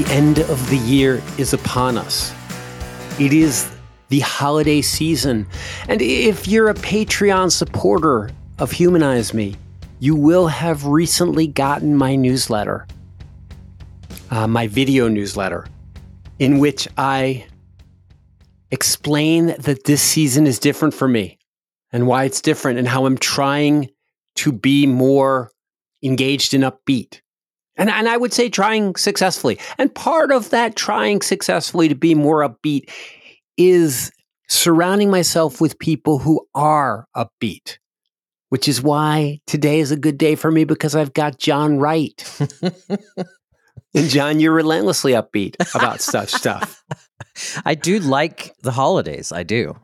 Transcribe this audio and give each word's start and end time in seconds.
The 0.00 0.14
end 0.14 0.38
of 0.38 0.70
the 0.70 0.78
year 0.78 1.22
is 1.36 1.52
upon 1.52 1.98
us. 1.98 2.34
It 3.20 3.34
is 3.34 3.70
the 4.08 4.20
holiday 4.20 4.80
season. 4.80 5.46
And 5.88 6.00
if 6.00 6.48
you're 6.48 6.70
a 6.70 6.74
Patreon 6.74 7.52
supporter 7.52 8.30
of 8.58 8.72
Humanize 8.72 9.34
Me, 9.34 9.56
you 9.98 10.16
will 10.16 10.46
have 10.46 10.86
recently 10.86 11.46
gotten 11.46 11.94
my 11.94 12.16
newsletter, 12.16 12.86
uh, 14.30 14.46
my 14.46 14.68
video 14.68 15.06
newsletter, 15.06 15.66
in 16.38 16.60
which 16.60 16.88
I 16.96 17.44
explain 18.70 19.48
that 19.58 19.84
this 19.84 20.00
season 20.00 20.46
is 20.46 20.58
different 20.58 20.94
for 20.94 21.08
me 21.08 21.38
and 21.92 22.06
why 22.06 22.24
it's 22.24 22.40
different 22.40 22.78
and 22.78 22.88
how 22.88 23.04
I'm 23.04 23.18
trying 23.18 23.90
to 24.36 24.50
be 24.50 24.86
more 24.86 25.50
engaged 26.02 26.54
and 26.54 26.64
upbeat. 26.64 27.20
And, 27.80 27.88
and 27.88 28.08
I 28.08 28.16
would 28.18 28.34
say 28.34 28.50
trying 28.50 28.94
successfully. 28.96 29.58
And 29.78 29.92
part 29.94 30.30
of 30.30 30.50
that 30.50 30.76
trying 30.76 31.22
successfully 31.22 31.88
to 31.88 31.94
be 31.94 32.14
more 32.14 32.46
upbeat 32.46 32.90
is 33.56 34.12
surrounding 34.50 35.10
myself 35.10 35.62
with 35.62 35.78
people 35.78 36.18
who 36.18 36.46
are 36.54 37.06
upbeat, 37.16 37.78
which 38.50 38.68
is 38.68 38.82
why 38.82 39.40
today 39.46 39.80
is 39.80 39.90
a 39.90 39.96
good 39.96 40.18
day 40.18 40.34
for 40.34 40.50
me 40.50 40.64
because 40.64 40.94
I've 40.94 41.14
got 41.14 41.38
John 41.38 41.78
Wright. 41.78 42.22
and 43.94 44.08
John, 44.10 44.40
you're 44.40 44.52
relentlessly 44.52 45.12
upbeat 45.12 45.54
about 45.74 46.00
such 46.02 46.28
stuff. 46.32 46.84
I 47.64 47.74
do 47.74 47.98
like 47.98 48.54
the 48.60 48.72
holidays. 48.72 49.32
I 49.32 49.42
do. 49.42 49.78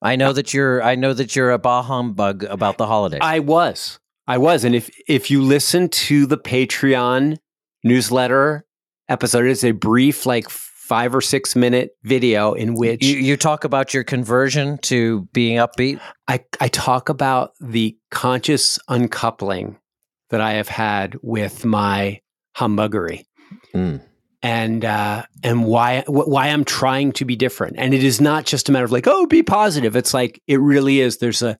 I 0.00 0.16
know 0.16 0.30
uh 0.30 0.32
that 0.32 0.54
you're 0.54 0.82
I 0.82 0.94
know 0.94 1.12
that 1.12 1.36
you're 1.36 1.52
a 1.52 1.58
bah 1.58 1.82
humbug 1.82 2.44
about 2.44 2.78
the 2.78 2.86
holidays. 2.86 3.20
I 3.22 3.40
was. 3.40 3.98
I 4.32 4.38
was. 4.38 4.64
And 4.64 4.74
if 4.74 4.90
if 5.06 5.30
you 5.30 5.42
listen 5.42 5.90
to 5.90 6.24
the 6.24 6.38
Patreon 6.38 7.36
newsletter 7.84 8.64
episode, 9.06 9.44
it's 9.44 9.62
a 9.62 9.72
brief, 9.72 10.24
like 10.24 10.48
five 10.48 11.14
or 11.14 11.20
six 11.20 11.54
minute 11.54 11.90
video 12.02 12.54
in 12.54 12.72
which 12.72 13.04
you, 13.04 13.18
you 13.18 13.36
talk 13.36 13.64
about 13.64 13.92
your 13.92 14.04
conversion 14.04 14.78
to 14.78 15.28
being 15.34 15.58
upbeat. 15.58 16.00
I, 16.28 16.46
I 16.62 16.68
talk 16.68 17.10
about 17.10 17.50
the 17.60 17.94
conscious 18.10 18.78
uncoupling 18.88 19.76
that 20.30 20.40
I 20.40 20.52
have 20.52 20.68
had 20.68 21.14
with 21.20 21.66
my 21.66 22.22
humbuggery. 22.56 23.26
Mm. 23.74 24.02
And 24.42 24.82
uh, 24.82 25.24
and 25.42 25.66
why 25.66 26.04
why 26.06 26.48
I'm 26.48 26.64
trying 26.64 27.12
to 27.12 27.26
be 27.26 27.36
different, 27.36 27.76
and 27.76 27.92
it 27.92 28.02
is 28.02 28.18
not 28.18 28.46
just 28.46 28.70
a 28.70 28.72
matter 28.72 28.86
of 28.86 28.92
like 28.92 29.06
oh 29.06 29.26
be 29.26 29.42
positive. 29.42 29.94
It's 29.94 30.14
like 30.14 30.40
it 30.46 30.58
really 30.58 31.00
is. 31.00 31.18
There's 31.18 31.42
a 31.42 31.58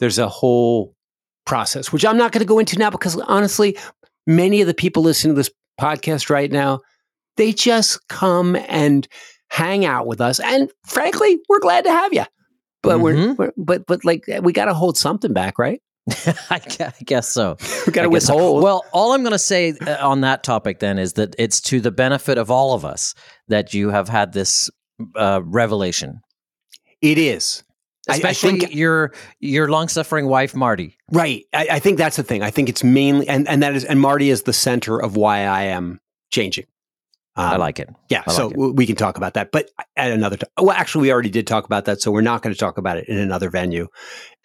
there's 0.00 0.18
a 0.18 0.26
whole 0.26 0.94
process, 1.44 1.92
which 1.92 2.04
I'm 2.04 2.16
not 2.16 2.32
going 2.32 2.40
to 2.40 2.46
go 2.46 2.58
into 2.58 2.78
now 2.78 2.90
because 2.90 3.16
honestly, 3.16 3.76
many 4.26 4.60
of 4.60 4.66
the 4.66 4.74
people 4.74 5.02
listening 5.02 5.34
to 5.34 5.38
this 5.38 5.50
podcast 5.80 6.30
right 6.30 6.50
now, 6.50 6.80
they 7.36 7.52
just 7.52 8.06
come 8.08 8.56
and 8.68 9.06
hang 9.48 9.84
out 9.84 10.06
with 10.06 10.20
us. 10.20 10.40
And 10.40 10.70
frankly, 10.86 11.38
we're 11.48 11.60
glad 11.60 11.84
to 11.84 11.90
have 11.90 12.12
you. 12.12 12.24
But 12.82 12.98
mm-hmm. 12.98 13.02
we're, 13.02 13.34
we're, 13.34 13.52
but 13.56 13.86
but 13.86 14.04
like 14.04 14.24
we 14.42 14.52
got 14.52 14.66
to 14.66 14.74
hold 14.74 14.98
something 14.98 15.32
back, 15.32 15.58
right? 15.58 15.80
I 16.50 16.60
guess 17.04 17.28
so. 17.28 17.56
we 17.86 17.92
got 17.92 18.02
to 18.02 18.10
withhold. 18.10 18.60
So. 18.60 18.64
Well, 18.64 18.84
all 18.92 19.12
I'm 19.12 19.22
going 19.22 19.32
to 19.32 19.38
say 19.38 19.74
uh, 19.86 20.06
on 20.06 20.20
that 20.20 20.42
topic 20.42 20.80
then 20.80 20.98
is 20.98 21.14
that 21.14 21.34
it's 21.38 21.60
to 21.62 21.80
the 21.80 21.90
benefit 21.90 22.36
of 22.36 22.50
all 22.50 22.74
of 22.74 22.84
us 22.84 23.14
that 23.48 23.72
you 23.72 23.88
have 23.88 24.08
had 24.08 24.32
this 24.32 24.68
uh, 25.16 25.40
revelation. 25.42 26.20
It 27.00 27.16
is. 27.16 27.62
Especially 28.08 28.50
I, 28.50 28.52
I 28.52 28.58
think, 28.58 28.74
your 28.74 29.12
your 29.40 29.68
long 29.68 29.88
suffering 29.88 30.26
wife 30.26 30.54
Marty. 30.54 30.98
Right. 31.10 31.44
I, 31.52 31.68
I, 31.72 31.78
think 31.78 31.96
that's 31.96 32.16
the 32.16 32.22
thing. 32.22 32.42
I 32.42 32.50
think 32.50 32.68
it's 32.68 32.84
mainly 32.84 33.26
and, 33.28 33.48
and 33.48 33.62
that 33.62 33.74
is 33.74 33.84
and 33.84 34.00
Marty 34.00 34.30
is 34.30 34.42
the 34.42 34.52
center 34.52 34.98
of 35.00 35.16
why 35.16 35.40
I 35.40 35.64
am 35.64 36.00
changing. 36.30 36.66
Um, 37.36 37.46
I 37.46 37.56
like 37.56 37.80
it. 37.80 37.88
Yeah. 38.10 38.24
So 38.26 38.48
like 38.48 38.76
we 38.76 38.86
can 38.86 38.94
talk 38.96 39.16
about 39.16 39.34
that, 39.34 39.50
but 39.50 39.70
at 39.96 40.12
another 40.12 40.36
time. 40.36 40.50
Well, 40.58 40.70
actually, 40.70 41.02
we 41.02 41.12
already 41.12 41.30
did 41.30 41.46
talk 41.46 41.64
about 41.64 41.86
that, 41.86 42.00
so 42.00 42.12
we're 42.12 42.20
not 42.20 42.42
going 42.42 42.54
to 42.54 42.58
talk 42.58 42.78
about 42.78 42.96
it 42.96 43.08
in 43.08 43.18
another 43.18 43.50
venue. 43.50 43.88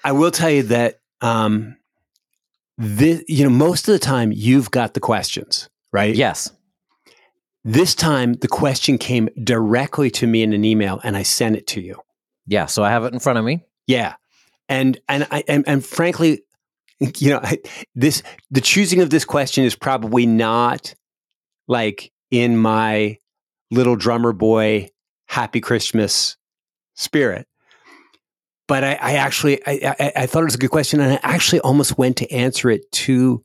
I 0.04 0.14
will 0.14 0.32
tell 0.32 0.50
you 0.50 0.64
that 0.64 1.00
um, 1.22 1.76
this, 2.78 3.24
you 3.28 3.44
know, 3.44 3.50
most 3.50 3.88
of 3.88 3.94
the 3.94 4.00
time 4.00 4.32
you've 4.32 4.72
got 4.72 4.96
the 4.96 5.00
questions, 5.00 5.70
right? 5.94 6.16
Yes. 6.16 6.52
This 7.64 7.94
time 7.94 8.34
the 8.34 8.48
question 8.48 8.98
came 8.98 9.30
directly 9.44 10.10
to 10.12 10.26
me 10.26 10.42
in 10.42 10.54
an 10.54 10.66
email, 10.66 11.00
and 11.04 11.16
I 11.16 11.24
sent 11.24 11.58
it 11.58 11.68
to 11.68 11.82
you. 11.82 12.02
Yeah, 12.50 12.66
so 12.66 12.84
I 12.84 12.90
have 12.90 13.06
it 13.06 13.14
in 13.14 13.20
front 13.20 13.38
of 13.38 13.46
me. 13.46 13.64
Yeah, 13.86 14.16
and 14.68 15.00
and 15.08 15.28
I 15.30 15.44
and, 15.48 15.64
and 15.68 15.86
frankly, 15.86 16.42
you 17.00 17.30
know, 17.30 17.42
this 17.96 18.24
the 18.50 18.60
choosing 18.62 19.02
of 19.02 19.12
this 19.12 19.24
question 19.24 19.64
is 19.64 19.76
probably 19.76 20.26
not 20.26 20.96
like 21.68 22.12
in 22.32 22.58
my 22.58 23.20
little 23.72 23.96
drummer 23.96 24.34
boy 24.34 24.90
happy 25.28 25.62
Christmas 25.62 26.38
spirit. 26.96 27.48
But 28.68 28.84
I, 28.84 28.94
I 28.94 29.14
actually 29.14 29.62
I, 29.68 29.96
I, 30.00 30.12
I 30.16 30.26
thought 30.26 30.42
it 30.42 30.46
was 30.46 30.56
a 30.56 30.60
good 30.60 30.72
question, 30.72 31.00
and 31.00 31.14
I 31.14 31.20
actually 31.22 31.60
almost 31.60 32.00
went 32.00 32.18
to 32.18 32.32
answer 32.32 32.72
it 32.72 32.92
to 32.94 33.44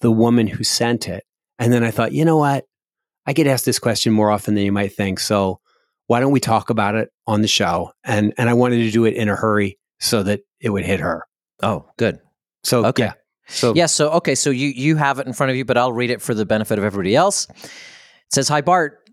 the 0.00 0.10
woman 0.10 0.46
who 0.46 0.64
sent 0.64 1.06
it, 1.06 1.24
and 1.58 1.70
then 1.70 1.84
I 1.84 1.90
thought, 1.90 2.12
you 2.12 2.24
know 2.24 2.38
what, 2.38 2.64
I 3.26 3.34
get 3.34 3.46
asked 3.46 3.66
this 3.66 3.78
question 3.78 4.14
more 4.14 4.30
often 4.30 4.54
than 4.54 4.64
you 4.64 4.72
might 4.72 4.94
think, 4.94 5.20
so 5.20 5.60
why 6.06 6.20
don't 6.20 6.32
we 6.32 6.40
talk 6.40 6.70
about 6.70 6.94
it 6.94 7.10
on 7.26 7.42
the 7.42 7.48
show? 7.48 7.92
And 8.04 8.32
and 8.38 8.48
I 8.48 8.54
wanted 8.54 8.78
to 8.78 8.90
do 8.90 9.04
it 9.04 9.14
in 9.14 9.28
a 9.28 9.36
hurry 9.36 9.78
so 10.00 10.22
that 10.22 10.40
it 10.60 10.70
would 10.70 10.84
hit 10.84 11.00
her. 11.00 11.26
Oh, 11.62 11.86
good. 11.96 12.18
So 12.64 12.86
okay. 12.86 13.04
yeah. 13.04 13.12
So 13.48 13.74
yeah, 13.74 13.86
so 13.86 14.10
okay, 14.10 14.34
so 14.34 14.50
you 14.50 14.68
you 14.68 14.96
have 14.96 15.18
it 15.20 15.26
in 15.26 15.32
front 15.32 15.50
of 15.50 15.56
you, 15.56 15.64
but 15.64 15.78
I'll 15.78 15.92
read 15.92 16.10
it 16.10 16.20
for 16.20 16.34
the 16.34 16.44
benefit 16.44 16.78
of 16.78 16.84
everybody 16.84 17.14
else. 17.14 17.46
It 17.50 17.70
says, 18.32 18.48
"Hi 18.48 18.60
Bart, 18.60 19.06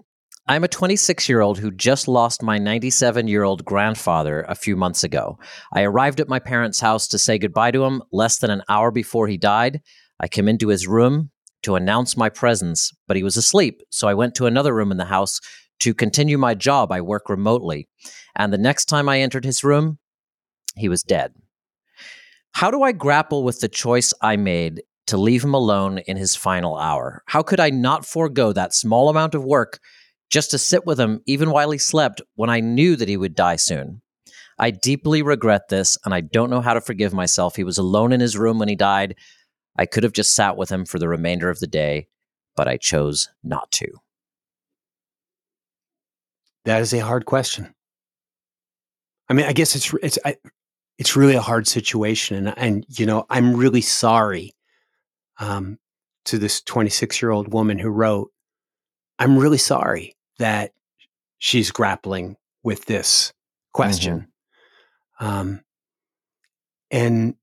I'm 0.48 0.64
a 0.64 0.68
26 0.68 1.30
year 1.30 1.40
old 1.40 1.60
who 1.60 1.72
just 1.72 2.08
lost 2.08 2.44
my 2.44 2.58
97 2.58 3.28
year 3.28 3.44
old 3.44 3.64
grandfather 3.64 4.42
a 4.50 4.56
few 4.56 4.76
months 4.76 5.04
ago. 5.04 5.38
I 5.72 5.84
arrived 5.84 6.20
at 6.20 6.28
my 6.28 6.40
parents' 6.40 6.82
house 6.82 7.08
to 7.10 7.20
say 7.20 7.38
goodbye 7.38 7.72
to 7.72 7.86
him 7.86 8.02
less 8.12 8.40
than 8.40 8.50
an 8.50 8.64
hour 8.68 8.92
before 8.92 9.28
he 9.28 9.38
died. 9.38 9.82
I 10.20 10.28
came 10.28 10.50
into 10.50 10.68
his 10.68 10.88
room 10.88 11.30
to 11.62 11.76
announce 11.76 12.18
my 12.18 12.28
presence, 12.28 12.92
but 13.08 13.16
he 13.16 13.24
was 13.24 13.38
asleep, 13.38 13.84
so 13.90 14.10
I 14.10 14.16
went 14.16 14.36
to 14.36 14.46
another 14.46 14.76
room 14.76 14.92
in 14.92 14.98
the 14.98 15.06
house 15.06 15.40
to 15.84 15.94
continue 15.94 16.38
my 16.38 16.54
job, 16.54 16.94
I 16.94 17.02
work 17.02 17.28
remotely. 17.28 17.90
And 18.38 18.54
the 18.54 18.58
next 18.58 18.86
time 18.86 19.10
I 19.10 19.20
entered 19.20 19.44
his 19.44 19.66
room, 19.66 20.00
he 20.78 20.88
was 20.88 21.04
dead. 21.04 21.34
How 22.54 22.72
do 22.72 22.84
I 22.84 22.94
grapple 22.94 23.44
with 23.44 23.60
the 23.60 23.68
choice 23.68 24.14
I 24.22 24.38
made 24.38 24.84
to 25.08 25.18
leave 25.18 25.44
him 25.44 25.54
alone 25.54 25.98
in 25.98 26.16
his 26.16 26.38
final 26.38 26.78
hour? 26.78 27.22
How 27.26 27.44
could 27.44 27.60
I 27.60 27.70
not 27.70 28.06
forego 28.06 28.54
that 28.54 28.74
small 28.74 29.10
amount 29.10 29.36
of 29.36 29.44
work 29.44 29.80
just 30.30 30.52
to 30.52 30.58
sit 30.58 30.86
with 30.86 30.98
him 30.98 31.20
even 31.26 31.52
while 31.52 31.72
he 31.72 31.78
slept 31.78 32.22
when 32.36 32.50
I 32.50 32.62
knew 32.62 32.96
that 32.96 33.10
he 33.10 33.18
would 33.18 33.36
die 33.36 33.58
soon? 33.58 34.02
I 34.58 34.72
deeply 34.72 35.22
regret 35.22 35.68
this 35.68 35.98
and 36.06 36.14
I 36.14 36.22
don't 36.22 36.50
know 36.50 36.62
how 36.62 36.76
to 36.76 36.82
forgive 36.82 37.12
myself. 37.12 37.58
He 37.58 37.66
was 37.66 37.78
alone 37.78 38.14
in 38.14 38.22
his 38.22 38.38
room 38.38 38.58
when 38.58 38.70
he 38.70 38.76
died. 38.76 39.16
I 39.78 39.86
could 39.86 40.04
have 40.04 40.14
just 40.14 40.34
sat 40.34 40.56
with 40.56 40.70
him 40.70 40.86
for 40.86 40.98
the 40.98 41.10
remainder 41.10 41.50
of 41.50 41.60
the 41.60 41.68
day, 41.68 42.08
but 42.56 42.70
I 42.70 42.78
chose 42.78 43.28
not 43.44 43.70
to. 43.74 44.03
That 46.66 46.82
is 46.82 46.94
a 46.94 47.00
hard 47.00 47.26
question. 47.26 47.74
I 49.30 49.34
mean, 49.34 49.46
I 49.46 49.54
guess 49.54 49.76
it's 49.76 49.94
it's 50.02 50.20
I, 50.26 50.38
it's 50.98 51.16
really 51.16 51.36
a 51.36 51.42
hard 51.42 51.68
situation, 51.68 52.38
and 52.38 52.58
and 52.58 52.86
you 52.90 53.06
know, 53.06 53.26
I'm 53.30 53.56
really 53.56 53.82
sorry 53.82 54.54
um, 55.40 55.80
to 56.26 56.38
this 56.38 56.62
26 56.62 57.22
year 57.22 57.32
old 57.32 57.52
woman 57.52 57.80
who 57.80 57.90
wrote. 57.90 58.32
I'm 59.20 59.38
really 59.38 59.58
sorry 59.58 60.16
that 60.40 60.72
she's 61.38 61.72
grappling 61.72 62.36
with 62.64 62.86
this 62.86 63.34
question, 63.74 64.28
mm-hmm. 65.20 65.26
um, 65.26 65.62
and 66.92 67.36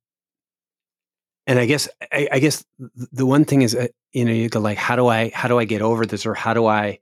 and 1.47 1.59
I 1.59 1.67
guess 1.67 1.89
I, 2.13 2.29
I, 2.33 2.39
guess 2.39 2.65
the 2.79 3.27
one 3.27 3.45
thing 3.45 3.63
is, 3.63 3.75
uh, 3.75 3.89
you 4.13 4.25
know, 4.25 4.33
you 4.33 4.49
go 4.49 4.61
like, 4.61 4.79
how 4.79 4.95
do 4.95 5.09
I 5.09 5.31
how 5.35 5.49
do 5.49 5.59
I 5.59 5.65
get 5.65 5.83
over 5.83 6.07
this, 6.07 6.25
or 6.25 6.35
how 6.35 6.55
do 6.55 6.67
I 6.67 7.01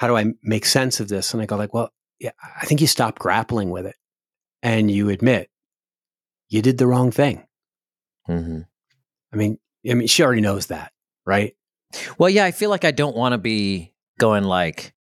how 0.00 0.06
do 0.06 0.16
I 0.16 0.32
make 0.42 0.64
sense 0.64 0.98
of 0.98 1.08
this? 1.08 1.34
And 1.34 1.42
I 1.42 1.46
go 1.46 1.56
like, 1.56 1.74
well, 1.74 1.92
yeah, 2.18 2.30
I 2.58 2.64
think 2.64 2.80
you 2.80 2.86
stop 2.86 3.18
grappling 3.18 3.68
with 3.68 3.84
it 3.84 3.96
and 4.62 4.90
you 4.90 5.10
admit 5.10 5.50
you 6.48 6.62
did 6.62 6.78
the 6.78 6.86
wrong 6.86 7.10
thing. 7.10 7.46
Mm-hmm. 8.26 8.60
I 9.30 9.36
mean, 9.36 9.58
I 9.88 9.92
mean, 9.92 10.08
she 10.08 10.22
already 10.22 10.40
knows 10.40 10.68
that, 10.68 10.92
right? 11.26 11.54
Well, 12.16 12.30
yeah, 12.30 12.46
I 12.46 12.50
feel 12.50 12.70
like 12.70 12.86
I 12.86 12.92
don't 12.92 13.14
want 13.14 13.34
to 13.34 13.38
be 13.38 13.92
going 14.18 14.44
like, 14.44 14.94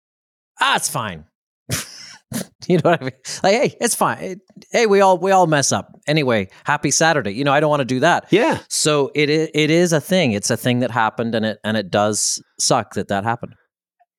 ah, 0.63 0.77
it's 0.77 0.89
fine. 0.89 1.27
you 2.67 2.79
know 2.79 2.91
what 2.91 3.03
I 3.03 3.05
mean? 3.05 3.13
Like, 3.43 3.53
hey, 3.53 3.77
it's 3.79 3.95
fine. 3.95 4.41
Hey, 4.71 4.87
we 4.87 5.03
all 5.03 5.19
we 5.19 5.31
all 5.31 5.47
mess 5.47 5.73
up. 5.73 5.95
Anyway, 6.07 6.49
happy 6.65 6.91
Saturday. 6.91 7.33
You 7.33 7.45
know, 7.45 7.53
I 7.53 7.61
don't 7.61 7.69
want 7.69 7.81
to 7.81 7.85
do 7.85 8.01
that. 8.01 8.29
Yeah. 8.31 8.61
So 8.71 9.11
it 9.15 9.29
it 9.29 9.71
is 9.71 9.93
a 9.93 10.01
thing. 10.01 10.33
It's 10.33 10.49
a 10.49 10.57
thing 10.57 10.79
that 10.79 10.91
happened, 10.91 11.35
and 11.35 11.45
it 11.45 11.59
and 11.63 11.77
it 11.77 11.91
does 11.91 12.43
suck 12.59 12.95
that 12.95 13.09
that 13.09 13.25
happened. 13.25 13.57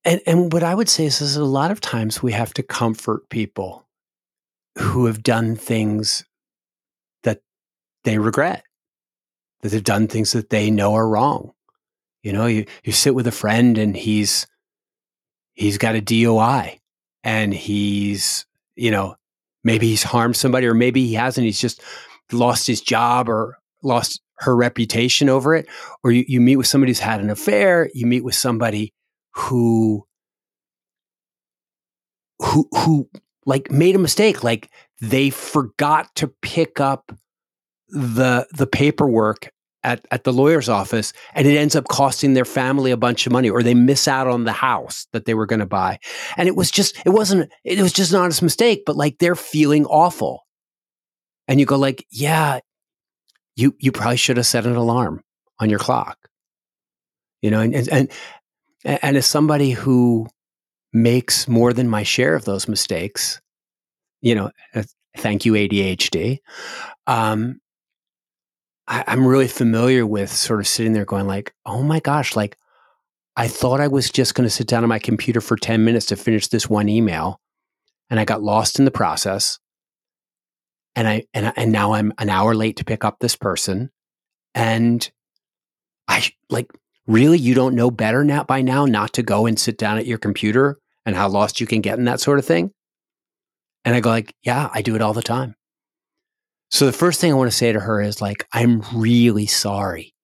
And 0.08 0.22
and 0.26 0.50
what 0.54 0.62
I 0.62 0.74
would 0.74 0.88
say 0.88 1.04
is, 1.04 1.20
is 1.20 1.36
a 1.36 1.44
lot 1.44 1.70
of 1.70 1.82
times 1.82 2.22
we 2.22 2.32
have 2.32 2.54
to 2.54 2.62
comfort 2.62 3.28
people 3.28 3.86
who 4.78 5.04
have 5.04 5.22
done 5.22 5.54
things 5.54 6.24
that 7.24 7.42
they 8.04 8.16
regret, 8.16 8.64
that 9.60 9.68
they've 9.68 9.84
done 9.84 10.08
things 10.08 10.32
that 10.32 10.48
they 10.48 10.70
know 10.70 10.94
are 10.94 11.06
wrong. 11.06 11.52
You 12.22 12.32
know, 12.32 12.46
you, 12.46 12.64
you 12.84 12.92
sit 12.92 13.14
with 13.14 13.26
a 13.26 13.32
friend 13.32 13.76
and 13.76 13.94
he's 13.94 14.46
he's 15.52 15.76
got 15.76 15.94
a 15.94 16.00
DUI 16.00 16.78
and 17.22 17.52
he's, 17.52 18.46
you 18.76 18.90
know, 18.90 19.14
maybe 19.62 19.88
he's 19.88 20.04
harmed 20.04 20.36
somebody 20.36 20.66
or 20.66 20.74
maybe 20.74 21.06
he 21.06 21.12
hasn't. 21.12 21.44
He's 21.44 21.60
just 21.60 21.82
lost 22.32 22.66
his 22.66 22.80
job 22.80 23.28
or 23.28 23.58
lost 23.82 24.22
her 24.38 24.56
reputation 24.56 25.28
over 25.28 25.54
it. 25.54 25.68
Or 26.02 26.12
you, 26.12 26.24
you 26.26 26.40
meet 26.40 26.56
with 26.56 26.66
somebody 26.66 26.92
who's 26.92 26.98
had 26.98 27.20
an 27.20 27.28
affair, 27.28 27.90
you 27.92 28.06
meet 28.06 28.24
with 28.24 28.34
somebody 28.34 28.94
who 29.32 30.06
who 32.40 32.68
who 32.72 33.08
like 33.46 33.70
made 33.70 33.94
a 33.94 33.98
mistake. 33.98 34.44
Like 34.44 34.70
they 35.00 35.30
forgot 35.30 36.14
to 36.16 36.28
pick 36.42 36.80
up 36.80 37.12
the 37.88 38.46
the 38.52 38.66
paperwork 38.66 39.50
at, 39.84 40.04
at 40.10 40.24
the 40.24 40.32
lawyer's 40.32 40.68
office 40.68 41.12
and 41.34 41.46
it 41.46 41.56
ends 41.56 41.76
up 41.76 41.86
costing 41.88 42.34
their 42.34 42.44
family 42.44 42.90
a 42.90 42.96
bunch 42.96 43.26
of 43.26 43.32
money 43.32 43.48
or 43.48 43.62
they 43.62 43.74
miss 43.74 44.08
out 44.08 44.26
on 44.26 44.44
the 44.44 44.52
house 44.52 45.06
that 45.12 45.24
they 45.24 45.34
were 45.34 45.46
going 45.46 45.60
to 45.60 45.66
buy. 45.66 45.98
And 46.36 46.48
it 46.48 46.56
was 46.56 46.70
just 46.70 46.96
it 47.06 47.10
wasn't 47.10 47.50
it 47.64 47.80
was 47.80 47.92
just 47.92 48.12
an 48.12 48.18
honest 48.20 48.42
mistake 48.42 48.82
but 48.84 48.96
like 48.96 49.18
they're 49.18 49.34
feeling 49.34 49.86
awful. 49.86 50.46
And 51.46 51.58
you 51.58 51.66
go 51.66 51.76
like 51.76 52.04
yeah 52.10 52.60
you 53.56 53.74
you 53.78 53.92
probably 53.92 54.16
should 54.16 54.36
have 54.36 54.46
set 54.46 54.66
an 54.66 54.76
alarm 54.76 55.22
on 55.58 55.70
your 55.70 55.78
clock. 55.78 56.18
You 57.40 57.50
know 57.50 57.60
and 57.60 57.74
and 57.74 57.88
and, 57.88 58.12
and 58.88 59.16
as 59.16 59.26
somebody 59.26 59.70
who 59.70 60.26
makes 60.92 61.46
more 61.46 61.72
than 61.72 61.88
my 61.88 62.02
share 62.02 62.34
of 62.34 62.44
those 62.44 62.68
mistakes 62.68 63.40
you 64.20 64.34
know 64.34 64.50
uh, 64.74 64.82
thank 65.16 65.44
you 65.44 65.52
adhd 65.52 66.38
um 67.06 67.60
I, 68.88 69.04
I'm 69.06 69.26
really 69.26 69.48
familiar 69.48 70.06
with 70.06 70.32
sort 70.32 70.60
of 70.60 70.66
sitting 70.66 70.94
there 70.94 71.04
going 71.04 71.26
like, 71.26 71.54
oh 71.66 71.82
my 71.82 72.00
gosh, 72.00 72.34
like 72.34 72.56
I 73.36 73.46
thought 73.46 73.80
I 73.80 73.88
was 73.88 74.10
just 74.10 74.34
going 74.34 74.46
to 74.46 74.54
sit 74.54 74.66
down 74.66 74.82
on 74.82 74.88
my 74.88 74.98
computer 74.98 75.40
for 75.40 75.56
10 75.56 75.84
minutes 75.84 76.06
to 76.06 76.16
finish 76.16 76.48
this 76.48 76.68
one 76.68 76.88
email. 76.88 77.40
And 78.10 78.18
I 78.18 78.24
got 78.24 78.42
lost 78.42 78.78
in 78.78 78.86
the 78.86 78.90
process. 78.90 79.58
And 80.96 81.06
I, 81.06 81.26
and, 81.34 81.52
and 81.54 81.70
now 81.70 81.92
I'm 81.92 82.12
an 82.18 82.30
hour 82.30 82.54
late 82.54 82.78
to 82.78 82.84
pick 82.84 83.04
up 83.04 83.18
this 83.20 83.36
person. 83.36 83.90
And 84.54 85.08
I 86.08 86.26
like, 86.48 86.70
really, 87.08 87.38
you 87.38 87.54
don't 87.54 87.74
know 87.74 87.90
better 87.90 88.22
now 88.22 88.44
by 88.44 88.62
now 88.62 88.84
not 88.84 89.14
to 89.14 89.22
go 89.22 89.46
and 89.46 89.58
sit 89.58 89.78
down 89.78 89.98
at 89.98 90.06
your 90.06 90.18
computer 90.18 90.78
and 91.04 91.16
how 91.16 91.28
lost 91.28 91.60
you 91.60 91.66
can 91.66 91.80
get 91.80 91.98
in 91.98 92.04
that 92.04 92.20
sort 92.20 92.38
of 92.38 92.44
thing. 92.44 92.70
And 93.84 93.96
I 93.96 94.00
go 94.00 94.10
like, 94.10 94.34
yeah, 94.42 94.68
I 94.72 94.82
do 94.82 94.94
it 94.94 95.02
all 95.02 95.14
the 95.14 95.22
time. 95.22 95.54
So 96.70 96.84
the 96.84 96.92
first 96.92 97.20
thing 97.20 97.32
I 97.32 97.34
want 97.34 97.50
to 97.50 97.56
say 97.56 97.72
to 97.72 97.80
her 97.80 98.00
is 98.00 98.20
like, 98.20 98.46
I'm 98.52 98.82
really 98.94 99.46
sorry. 99.46 100.14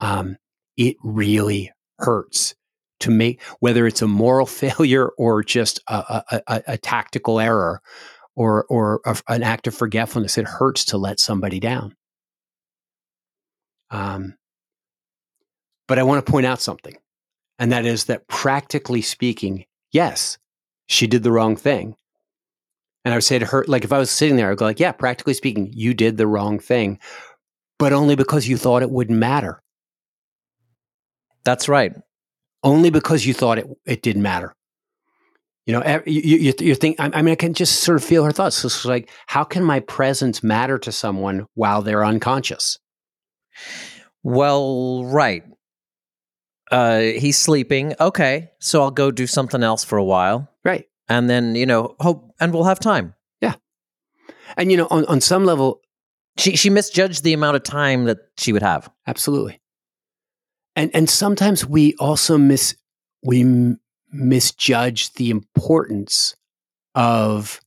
Um, 0.00 0.36
it 0.76 0.96
really 1.02 1.72
hurts 1.98 2.54
to 3.00 3.10
make 3.10 3.42
whether 3.58 3.86
it's 3.86 4.02
a 4.02 4.06
moral 4.08 4.46
failure 4.46 5.10
or 5.18 5.42
just 5.42 5.80
a, 5.88 6.22
a, 6.30 6.42
a, 6.46 6.62
a 6.68 6.78
tactical 6.78 7.40
error 7.40 7.82
or 8.34 8.64
or 8.70 9.00
an 9.28 9.42
act 9.42 9.66
of 9.66 9.74
forgetfulness. 9.74 10.38
It 10.38 10.46
hurts 10.46 10.86
to 10.86 10.98
let 10.98 11.20
somebody 11.20 11.60
down. 11.60 11.94
Um, 13.90 14.36
but 15.88 15.98
I 15.98 16.02
want 16.02 16.24
to 16.24 16.30
point 16.30 16.46
out 16.46 16.60
something, 16.60 16.96
and 17.58 17.72
that 17.72 17.84
is 17.84 18.06
that 18.06 18.28
practically 18.28 19.02
speaking, 19.02 19.66
yes, 19.90 20.38
she 20.86 21.06
did 21.06 21.22
the 21.22 21.32
wrong 21.32 21.56
thing. 21.56 21.96
And 23.04 23.12
I 23.12 23.16
would 23.16 23.24
say 23.24 23.38
to 23.38 23.46
her, 23.46 23.64
like 23.66 23.84
if 23.84 23.92
I 23.92 23.98
was 23.98 24.10
sitting 24.10 24.36
there, 24.36 24.50
I'd 24.50 24.58
go 24.58 24.64
like, 24.64 24.78
yeah, 24.78 24.92
practically 24.92 25.34
speaking, 25.34 25.70
you 25.72 25.92
did 25.92 26.16
the 26.16 26.26
wrong 26.26 26.58
thing, 26.58 27.00
but 27.78 27.92
only 27.92 28.14
because 28.14 28.46
you 28.46 28.56
thought 28.56 28.82
it 28.82 28.90
wouldn't 28.90 29.18
matter. 29.18 29.60
That's 31.44 31.68
right. 31.68 31.92
Only 32.62 32.90
because 32.90 33.26
you 33.26 33.34
thought 33.34 33.58
it, 33.58 33.66
it 33.84 34.02
didn't 34.02 34.22
matter. 34.22 34.54
You 35.66 35.74
know, 35.74 36.02
you, 36.06 36.38
you, 36.38 36.52
you 36.58 36.74
think, 36.74 36.96
I 36.98 37.22
mean, 37.22 37.32
I 37.32 37.36
can 37.36 37.54
just 37.54 37.80
sort 37.80 37.96
of 37.96 38.04
feel 38.04 38.24
her 38.24 38.32
thoughts. 38.32 38.64
It's 38.64 38.84
like, 38.84 39.10
how 39.26 39.44
can 39.44 39.64
my 39.64 39.80
presence 39.80 40.42
matter 40.42 40.78
to 40.78 40.92
someone 40.92 41.46
while 41.54 41.82
they're 41.82 42.04
unconscious? 42.04 42.78
Well, 44.22 45.04
right. 45.04 45.44
Uh, 46.72 47.00
he's 47.00 47.38
sleeping. 47.38 47.94
Okay. 48.00 48.50
So 48.58 48.82
I'll 48.82 48.90
go 48.90 49.10
do 49.10 49.26
something 49.26 49.62
else 49.62 49.84
for 49.84 49.98
a 49.98 50.04
while. 50.04 50.48
Right 50.64 50.86
and 51.12 51.28
then 51.28 51.54
you 51.54 51.66
know 51.66 51.94
hope 52.00 52.34
and 52.40 52.52
we'll 52.52 52.64
have 52.64 52.80
time 52.80 53.14
yeah 53.40 53.54
and 54.56 54.70
you 54.70 54.76
know 54.76 54.88
on, 54.90 55.04
on 55.06 55.20
some 55.20 55.44
level 55.44 55.80
she 56.38 56.56
she 56.56 56.70
misjudged 56.70 57.22
the 57.22 57.32
amount 57.32 57.56
of 57.56 57.62
time 57.62 58.04
that 58.04 58.18
she 58.38 58.52
would 58.52 58.62
have 58.62 58.90
absolutely 59.06 59.60
and 60.74 60.90
and 60.94 61.08
sometimes 61.08 61.66
we 61.66 61.94
also 61.96 62.38
miss 62.38 62.74
we 63.22 63.42
m- 63.42 63.78
misjudge 64.10 65.12
the 65.14 65.30
importance 65.30 66.34
of 66.94 67.60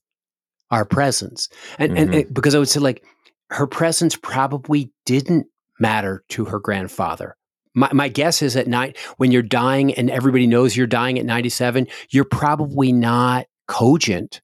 our 0.71 0.85
presence 0.85 1.49
and, 1.77 1.91
mm-hmm. 1.91 2.01
and, 2.01 2.15
and 2.15 2.33
because 2.33 2.55
i 2.55 2.59
would 2.59 2.69
say 2.69 2.79
like 2.79 3.03
her 3.51 3.67
presence 3.67 4.15
probably 4.15 4.91
didn't 5.05 5.45
matter 5.79 6.23
to 6.29 6.45
her 6.45 6.59
grandfather 6.59 7.35
my, 7.75 7.89
my 7.93 8.07
guess 8.07 8.41
is 8.41 8.55
at 8.55 8.67
night 8.67 8.97
when 9.17 9.31
you're 9.31 9.41
dying 9.41 9.93
and 9.93 10.09
everybody 10.09 10.47
knows 10.47 10.75
you're 10.75 10.87
dying 10.87 11.19
at 11.19 11.25
97, 11.25 11.87
you're 12.09 12.23
probably 12.23 12.91
not 12.91 13.45
cogent 13.67 14.41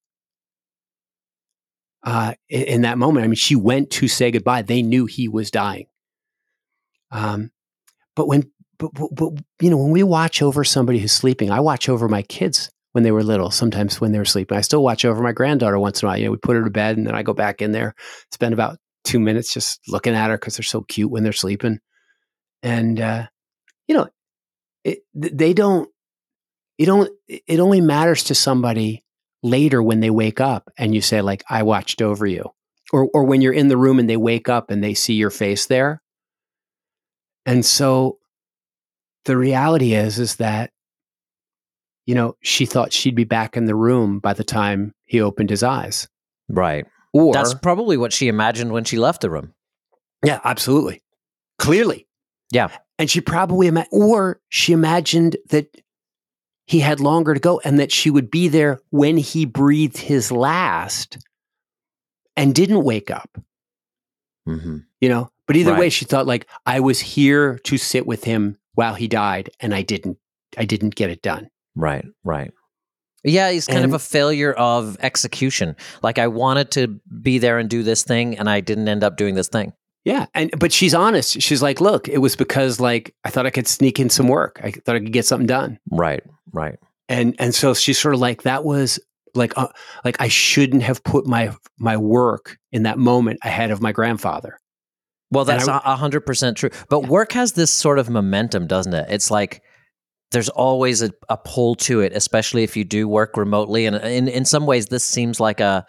uh, 2.04 2.34
in, 2.50 2.64
in, 2.64 2.82
that 2.82 2.98
moment. 2.98 3.24
I 3.24 3.28
mean, 3.28 3.36
she 3.36 3.56
went 3.56 3.90
to 3.92 4.08
say 4.08 4.32
goodbye. 4.32 4.64
They 4.64 4.82
knew 4.82 5.06
he 5.06 5.28
was 5.28 5.50
dying. 5.50 5.86
Um, 7.12 7.52
but 8.16 8.28
when, 8.28 8.52
but, 8.78 8.94
but, 8.94 9.10
but, 9.14 9.34
you 9.62 9.70
know, 9.70 9.78
when 9.78 9.92
we 9.92 10.04
watch 10.04 10.42
over 10.42 10.64
somebody 10.64 11.00
who's 11.00 11.12
sleeping, 11.12 11.52
I 11.52 11.60
watch 11.60 11.88
over 11.88 12.10
my 12.10 12.24
kids 12.24 12.70
when 12.92 13.04
they 13.04 13.12
were 13.12 13.24
little, 13.24 13.52
sometimes 13.52 14.02
when 14.02 14.12
they 14.12 14.18
were 14.18 14.26
sleeping. 14.26 14.58
I 14.58 14.62
still 14.62 14.84
watch 14.84 15.06
over 15.06 15.22
my 15.22 15.32
granddaughter 15.32 15.80
once 15.80 16.02
in 16.02 16.08
a 16.08 16.10
while. 16.10 16.18
You 16.18 16.26
know, 16.26 16.32
we 16.32 16.38
put 16.38 16.56
her 16.56 16.64
to 16.64 16.70
bed 16.70 16.98
and 16.98 17.08
then 17.08 17.16
I 17.16 17.24
go 17.24 17.34
back 17.34 17.62
in 17.62 17.72
there, 17.72 17.94
spend 18.32 18.54
about 18.54 18.78
two 19.04 19.20
minutes 19.20 19.54
just 19.54 19.80
looking 19.88 20.16
at 20.16 20.30
her 20.30 20.38
because 20.38 20.58
they're 20.58 20.64
so 20.64 20.82
cute 20.82 21.10
when 21.10 21.24
they're 21.24 21.32
sleeping 21.32 21.80
and 22.64 23.00
uh, 23.00 23.28
you 23.88 23.96
know, 23.96 24.08
it, 24.84 25.00
they 25.14 25.54
don't. 25.54 25.90
It 26.78 26.86
don't. 26.86 27.10
It 27.28 27.60
only 27.60 27.82
matters 27.82 28.24
to 28.26 28.36
somebody 28.36 29.04
later 29.44 29.82
when 29.82 30.00
they 30.00 30.10
wake 30.10 30.40
up 30.40 30.70
and 30.78 30.94
you 30.96 31.02
say 31.02 31.22
like, 31.22 31.44
"I 31.50 31.64
watched 31.64 32.02
over 32.02 32.26
you," 32.26 32.52
or 32.92 33.10
or 33.14 33.24
when 33.24 33.42
you're 33.42 33.54
in 33.54 33.68
the 33.68 33.78
room 33.78 34.00
and 34.00 34.10
they 34.10 34.18
wake 34.18 34.50
up 34.50 34.72
and 34.72 34.84
they 34.84 34.94
see 34.94 35.14
your 35.14 35.30
face 35.30 35.66
there. 35.68 36.02
And 37.46 37.66
so, 37.66 38.20
the 39.26 39.38
reality 39.38 39.94
is, 39.94 40.20
is 40.20 40.38
that 40.38 40.72
you 42.06 42.16
know 42.16 42.36
she 42.42 42.66
thought 42.66 42.94
she'd 42.94 43.16
be 43.16 43.24
back 43.24 43.58
in 43.58 43.66
the 43.66 43.76
room 43.76 44.20
by 44.20 44.34
the 44.34 44.44
time 44.44 44.94
he 45.06 45.22
opened 45.22 45.50
his 45.50 45.64
eyes. 45.64 46.08
Right. 46.50 46.86
Or 47.14 47.34
that's 47.34 47.54
probably 47.54 47.98
what 47.98 48.14
she 48.14 48.28
imagined 48.28 48.72
when 48.72 48.86
she 48.86 48.98
left 48.98 49.22
the 49.22 49.30
room. 49.30 49.54
Yeah, 50.24 50.40
absolutely. 50.44 51.02
Clearly. 51.60 52.08
Yeah. 52.52 52.70
And 53.00 53.10
she 53.10 53.22
probably, 53.22 53.68
ima- 53.68 53.88
or 53.92 54.40
she 54.50 54.74
imagined 54.74 55.38
that 55.50 55.82
he 56.66 56.80
had 56.80 57.00
longer 57.00 57.34
to 57.34 57.40
go 57.40 57.60
and 57.64 57.80
that 57.80 57.92
she 57.92 58.10
would 58.10 58.30
be 58.30 58.48
there 58.48 58.80
when 58.92 59.18
he 59.18 59.46
breathed 59.46 59.98
his 59.98 60.32
last 60.32 61.18
and 62.38 62.56
didn't 62.56 62.84
wake 62.84 63.12
up. 63.12 63.38
Mm-hmm. 64.48 64.78
You 65.00 65.10
know, 65.10 65.30
but 65.48 65.56
either 65.56 65.72
right. 65.72 65.80
way, 65.80 65.90
she 65.90 66.06
thought 66.06 66.28
like 66.28 66.48
I 66.66 66.80
was 66.80 67.00
here 67.00 67.60
to 67.66 67.78
sit 67.78 68.08
with 68.08 68.24
him 68.24 68.58
while 68.74 68.94
he 68.94 69.08
died, 69.08 69.50
and 69.60 69.74
I 69.74 69.82
didn't. 69.82 70.18
I 70.58 70.66
didn't 70.66 70.96
get 70.96 71.10
it 71.10 71.22
done. 71.22 71.50
Right. 71.76 72.06
Right. 72.24 72.52
Yeah, 73.24 73.52
he's 73.52 73.68
kind 73.68 73.84
and, 73.84 73.94
of 73.94 73.94
a 73.94 74.00
failure 74.00 74.54
of 74.54 74.98
execution. 75.00 75.76
Like 76.02 76.18
I 76.18 76.28
wanted 76.28 76.72
to 76.72 77.00
be 77.22 77.38
there 77.38 77.60
and 77.60 77.70
do 77.70 77.84
this 77.84 78.04
thing, 78.04 78.38
and 78.38 78.50
I 78.50 78.62
didn't 78.62 78.88
end 78.88 79.04
up 79.04 79.18
doing 79.18 79.36
this 79.36 79.48
thing. 79.48 79.74
Yeah, 80.04 80.26
and 80.34 80.52
but 80.60 80.74
she's 80.74 80.94
honest. 80.94 81.42
She's 81.42 81.62
like, 81.62 81.80
"Look, 81.80 82.08
it 82.08 82.18
was 82.18 82.36
because 82.36 82.80
like 82.80 83.14
I 83.24 83.30
thought 83.30 83.46
I 83.46 83.52
could 83.52 83.68
sneak 83.68 84.00
in 84.00 84.10
some 84.10 84.28
work. 84.28 84.60
I 84.64 84.72
thought 84.72 84.96
I 84.96 85.00
could 85.00 85.14
get 85.14 85.26
something 85.26 85.48
done." 85.48 85.80
Right, 85.92 86.24
right. 86.52 86.80
And 87.08 87.36
and 87.38 87.54
so 87.54 87.74
she's 87.74 88.00
sort 88.00 88.16
of 88.16 88.20
like 88.20 88.44
that 88.44 88.64
was 88.64 89.00
like 89.36 89.58
uh, 89.58 89.68
like 90.04 90.20
I 90.20 90.28
shouldn't 90.28 90.84
have 90.84 91.04
put 91.04 91.28
my 91.28 91.56
my 91.78 91.98
work 91.98 92.58
in 92.72 92.84
that 92.84 92.98
moment 92.98 93.40
ahead 93.44 93.70
of 93.70 93.82
my 93.82 93.92
grandfather. 93.92 94.58
Well, 95.30 95.46
that's 95.46 95.68
a 95.68 95.96
hundred 95.96 96.22
percent 96.22 96.58
true. 96.58 96.72
But 96.90 97.04
yeah. 97.04 97.10
work 97.10 97.32
has 97.34 97.54
this 97.54 97.72
sort 97.72 98.00
of 98.00 98.10
momentum, 98.10 98.68
doesn't 98.68 98.94
it? 98.94 99.08
It's 99.10 99.32
like 99.32 99.62
there's 100.32 100.50
always 100.50 101.02
a, 101.02 101.12
a 101.30 101.38
pull 101.38 101.76
to 101.76 102.02
it, 102.02 102.14
especially 102.14 102.64
if 102.64 102.76
you 102.76 102.84
do 102.84 103.08
work 103.08 103.38
remotely. 103.38 103.86
And 103.86 103.96
in 103.98 104.28
in 104.28 104.46
some 104.46 104.66
ways, 104.66 104.88
this 104.88 105.04
seems 105.04 105.40
like 105.40 105.60
a 105.60 105.86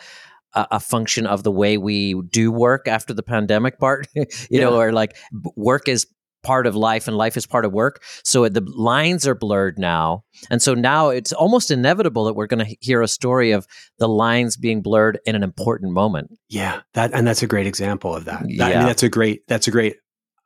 a, 0.54 0.66
a 0.72 0.80
function 0.80 1.26
of 1.26 1.42
the 1.42 1.52
way 1.52 1.78
we 1.78 2.20
do 2.30 2.50
work 2.50 2.88
after 2.88 3.14
the 3.14 3.22
pandemic 3.22 3.78
Bart, 3.78 4.08
you 4.14 4.26
yeah. 4.50 4.60
know, 4.60 4.78
or 4.78 4.92
like 4.92 5.16
work 5.56 5.88
is 5.88 6.06
part 6.42 6.66
of 6.66 6.74
life 6.74 7.06
and 7.08 7.16
life 7.16 7.36
is 7.36 7.46
part 7.46 7.64
of 7.64 7.72
work. 7.72 8.02
So 8.24 8.48
the 8.48 8.60
lines 8.60 9.26
are 9.26 9.34
blurred 9.34 9.78
now. 9.78 10.24
And 10.50 10.60
so 10.60 10.74
now 10.74 11.08
it's 11.08 11.32
almost 11.32 11.70
inevitable 11.70 12.24
that 12.24 12.34
we're 12.34 12.46
going 12.46 12.64
to 12.64 12.76
hear 12.80 13.00
a 13.00 13.08
story 13.08 13.52
of 13.52 13.66
the 13.98 14.08
lines 14.08 14.56
being 14.56 14.82
blurred 14.82 15.20
in 15.24 15.34
an 15.34 15.42
important 15.42 15.92
moment. 15.92 16.30
Yeah. 16.48 16.80
That 16.94 17.12
and 17.14 17.26
that's 17.26 17.42
a 17.42 17.46
great 17.46 17.66
example 17.66 18.14
of 18.14 18.24
that. 18.24 18.40
that 18.42 18.50
yeah. 18.50 18.64
I 18.64 18.74
mean, 18.76 18.86
that's 18.86 19.02
a 19.02 19.08
great 19.08 19.46
that's 19.46 19.68
a 19.68 19.70
great 19.70 19.96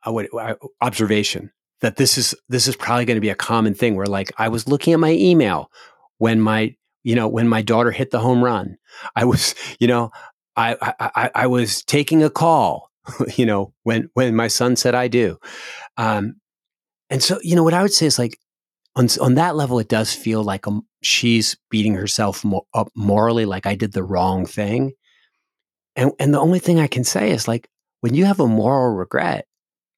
uh, 0.06 0.12
what, 0.12 0.28
uh, 0.34 0.54
observation 0.80 1.50
that 1.80 1.96
this 1.96 2.18
is 2.18 2.34
this 2.48 2.68
is 2.68 2.76
probably 2.76 3.04
going 3.04 3.16
to 3.16 3.22
be 3.22 3.30
a 3.30 3.34
common 3.34 3.74
thing 3.74 3.96
where 3.96 4.06
like 4.06 4.32
I 4.38 4.48
was 4.48 4.68
looking 4.68 4.92
at 4.92 5.00
my 5.00 5.12
email 5.12 5.70
when 6.18 6.40
my 6.40 6.74
you 7.06 7.14
know 7.14 7.28
when 7.28 7.48
my 7.48 7.62
daughter 7.62 7.92
hit 7.92 8.10
the 8.10 8.18
home 8.18 8.42
run. 8.42 8.76
I 9.14 9.24
was 9.24 9.54
you 9.78 9.86
know 9.86 10.10
I 10.56 10.76
I, 10.98 11.30
I 11.34 11.46
was 11.46 11.82
taking 11.84 12.22
a 12.22 12.30
call 12.30 12.90
you 13.36 13.46
know 13.46 13.72
when 13.84 14.10
when 14.14 14.34
my 14.34 14.48
son 14.48 14.76
said 14.76 14.94
I 14.94 15.08
do. 15.08 15.38
Um, 15.96 16.34
and 17.08 17.22
so 17.22 17.38
you 17.42 17.54
know 17.54 17.62
what 17.62 17.74
I 17.74 17.82
would 17.82 17.92
say 17.92 18.06
is 18.06 18.18
like 18.18 18.38
on 18.96 19.08
on 19.20 19.34
that 19.36 19.54
level 19.54 19.78
it 19.78 19.88
does 19.88 20.12
feel 20.12 20.42
like 20.42 20.66
um, 20.66 20.84
she's 21.00 21.56
beating 21.70 21.94
herself 21.94 22.44
mo- 22.44 22.66
up 22.74 22.88
morally 22.96 23.46
like 23.46 23.66
I 23.66 23.76
did 23.76 23.92
the 23.92 24.04
wrong 24.04 24.44
thing. 24.44 24.92
And 25.94 26.10
and 26.18 26.34
the 26.34 26.40
only 26.40 26.58
thing 26.58 26.80
I 26.80 26.88
can 26.88 27.04
say 27.04 27.30
is 27.30 27.46
like 27.46 27.68
when 28.00 28.14
you 28.14 28.24
have 28.24 28.40
a 28.40 28.48
moral 28.48 28.96
regret, 28.96 29.46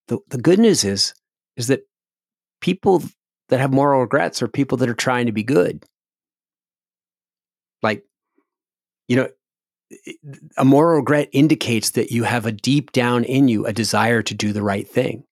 the, 0.09 0.19
the 0.29 0.39
good 0.39 0.59
news 0.59 0.85
is 0.85 1.15
is 1.57 1.69
that 1.69 1.81
people 2.61 3.03
that 3.49 3.61
have 3.61 3.73
moral 3.73 4.03
regrets 4.03 4.43
are 4.43 4.49
people 4.49 4.77
that 4.79 4.91
are 4.91 4.95
trying 4.95 5.25
to 5.25 5.33
be 5.33 5.43
good. 5.43 5.83
Like, 7.83 8.05
you 9.07 9.17
know, 9.17 9.29
a 10.57 10.65
moral 10.65 10.99
regret 10.99 11.29
indicates 11.33 11.91
that 11.91 12.11
you 12.11 12.25
have 12.25 12.47
a 12.47 12.53
deep 12.53 12.93
down 12.93 13.25
in 13.25 13.49
you 13.49 13.67
a 13.67 13.73
desire 13.73 14.23
to 14.23 14.35
do 14.35 14.53
the 14.53 14.63
right 14.63 14.87
thing. 14.87 15.25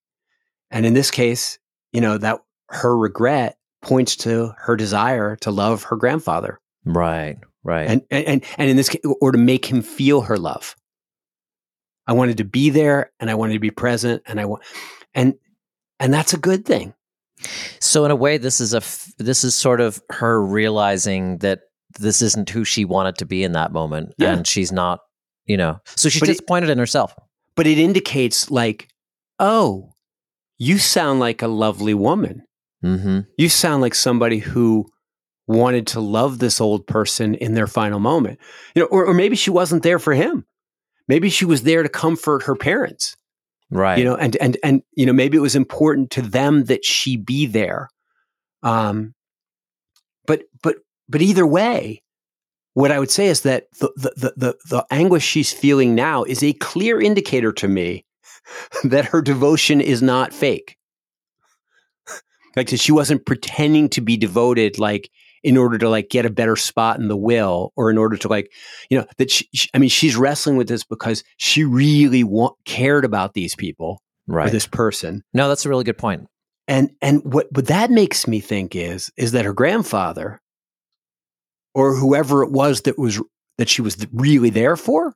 And 0.71 0.87
in 0.87 0.95
this 0.95 1.11
case, 1.11 1.59
you 1.93 2.01
know, 2.01 2.19
that 2.19 2.41
her 2.71 2.97
regret 2.97 3.59
points 3.83 4.17
to 4.17 4.53
her 4.59 4.77
desire 4.77 5.37
to 5.37 5.51
love 5.51 5.85
her 5.85 5.97
grandfather. 5.97 6.61
Right, 6.85 7.39
right. 7.63 7.89
And 7.89 8.03
and 8.11 8.45
and 8.59 8.71
in 8.71 8.77
this 8.77 8.89
case, 8.89 9.03
or 9.21 9.33
to 9.33 9.39
make 9.39 9.67
him 9.67 9.83
feel 9.83 10.23
her 10.23 10.39
love. 10.39 10.75
I 12.07 12.13
wanted 12.13 12.39
to 12.39 12.45
be 12.45 12.71
there 12.71 13.13
and 13.19 13.31
I 13.31 13.35
wanted 13.35 13.55
to 13.55 13.59
be 13.59 13.71
present 13.71 14.23
and 14.27 14.41
I 14.41 14.45
want 14.45 14.63
and 15.15 15.35
and 15.99 16.15
that's 16.15 16.35
a 16.35 16.39
good 16.39 16.65
thing. 16.65 16.95
So 17.81 18.05
in 18.05 18.11
a 18.11 18.17
way 18.17 18.39
this 18.39 18.61
is 18.61 18.75
a 18.75 18.79
f- 18.79 19.13
this 19.19 19.45
is 19.45 19.55
sort 19.55 19.81
of 19.81 20.01
her 20.11 20.41
realizing 20.41 21.39
that 21.39 21.63
this 21.99 22.23
isn't 22.23 22.51
who 22.51 22.65
she 22.65 22.85
wanted 22.85 23.17
to 23.19 23.25
be 23.27 23.43
in 23.45 23.53
that 23.53 23.73
moment 23.73 24.15
Yeah. 24.19 24.33
and 24.35 24.47
she's 24.47 24.73
not, 24.73 25.01
you 25.45 25.57
know. 25.57 25.79
So 25.97 26.09
she's 26.09 26.21
But 26.21 26.29
it- 26.29 26.33
disappointed 26.33 26.71
in 26.71 26.79
herself. 26.79 27.15
But 27.55 27.67
it 27.67 27.79
indicates 27.79 28.51
like, 28.51 28.89
oh, 29.39 29.93
you 30.59 30.79
sound 30.79 31.21
like 31.21 31.43
a 31.43 31.49
lovely 31.49 31.95
woman. 31.95 32.43
Mhm. 32.85 33.27
You 33.39 33.49
sound 33.49 33.83
like 33.83 33.95
somebody 33.95 34.39
who 34.39 34.87
wanted 35.47 35.87
to 35.89 36.01
love 36.01 36.39
this 36.39 36.61
old 36.61 36.87
person 36.87 37.35
in 37.35 37.55
their 37.55 37.67
final 37.67 38.01
moment. 38.01 38.39
You 38.75 38.83
know, 38.83 38.89
or, 38.89 39.07
or 39.07 39.15
maybe 39.15 39.37
she 39.37 39.51
wasn't 39.51 39.83
there 39.83 39.99
for 39.99 40.13
him. 40.15 40.45
Maybe 41.09 41.31
she 41.31 41.45
was 41.45 41.63
there 41.63 41.83
to 41.83 41.89
comfort 41.89 42.43
her 42.45 42.57
parents. 42.57 43.17
Right. 43.69 43.99
you 43.99 44.05
know 44.05 44.15
and 44.15 44.37
and 44.37 44.57
and 44.63 44.83
you 44.95 45.07
know 45.07 45.13
maybe 45.13 45.37
it 45.37 45.41
was 45.41 45.57
important 45.57 46.13
to 46.13 46.23
them 46.23 46.67
that 46.67 46.85
she 46.85 47.17
be 47.17 47.47
there 47.47 47.89
um 48.63 49.13
but 50.25 50.43
but 50.63 50.77
but 51.09 51.23
either 51.23 51.47
way 51.47 52.03
what 52.75 52.93
i 52.93 52.99
would 52.99 53.11
say 53.11 53.27
is 53.27 53.43
that 53.43 53.67
the 53.81 53.91
the 53.97 54.33
the 54.37 54.57
the, 54.69 54.87
anguish 54.91 55.25
she's 55.25 55.53
feeling 55.53 55.95
now 55.95 56.23
is 56.25 56.43
a 56.43 56.53
clear 56.55 57.01
indicator 57.01 57.53
to 57.53 57.69
me 57.69 58.05
that 58.85 59.07
her 59.07 59.23
devotion 59.23 59.81
is 59.81 60.03
not 60.03 60.33
fake 60.33 60.77
like 62.57 62.71
that 62.71 62.81
she 62.81 62.93
wasn't 62.93 63.27
pretending 63.27 63.89
to 63.89 64.01
be 64.01 64.17
devoted 64.17 64.79
like 64.79 65.11
in 65.43 65.57
order 65.57 65.79
to 65.79 65.89
like 65.89 66.09
get 66.09 66.27
a 66.27 66.31
better 66.31 66.57
spot 66.57 66.99
in 66.99 67.07
the 67.07 67.17
will 67.17 67.73
or 67.77 67.91
in 67.91 67.99
order 67.99 68.17
to 68.17 68.27
like 68.27 68.51
you 68.91 68.99
know 68.99 69.07
that 69.19 69.31
she, 69.31 69.47
i 69.75 69.79
mean 69.79 69.89
she's 69.89 70.17
wrestling 70.17 70.57
with 70.57 70.69
this 70.69 70.83
because 70.83 71.23
she 71.37 71.65
really 71.65 72.25
want, 72.25 72.57
cared 72.65 73.05
about 73.05 73.35
these 73.35 73.55
people 73.55 74.03
right. 74.27 74.49
or 74.49 74.51
this 74.51 74.67
person 74.67 75.23
no, 75.33 75.49
that's 75.49 75.65
a 75.65 75.69
really 75.69 75.85
good 75.85 75.99
point. 75.99 76.27
and 76.67 76.91
and 77.01 77.23
what 77.25 77.47
what 77.53 77.67
that 77.67 77.91
makes 77.91 78.27
me 78.27 78.41
think 78.41 78.75
is 78.75 79.11
is 79.17 79.33
that 79.33 79.45
her 79.45 79.53
grandfather 79.53 80.41
or 81.77 81.95
whoever 81.95 82.43
it 82.43 82.51
was 82.51 82.81
that 82.83 82.99
was 82.99 83.21
that 83.59 83.69
she 83.69 83.83
was 83.83 83.97
really 84.13 84.51
there 84.51 84.77
for 84.77 85.15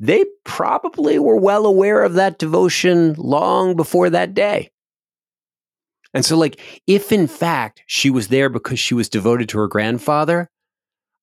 they 0.00 0.24
probably 0.44 1.18
were 1.18 1.36
well 1.36 1.66
aware 1.66 2.04
of 2.04 2.14
that 2.14 2.38
devotion 2.38 3.14
long 3.14 3.74
before 3.74 4.08
that 4.10 4.32
day. 4.32 4.70
And 6.14 6.24
so 6.24 6.36
like 6.36 6.60
if 6.86 7.10
in 7.12 7.26
fact 7.26 7.82
she 7.86 8.10
was 8.10 8.28
there 8.28 8.48
because 8.48 8.78
she 8.78 8.94
was 8.94 9.08
devoted 9.08 9.48
to 9.50 9.58
her 9.58 9.68
grandfather 9.68 10.48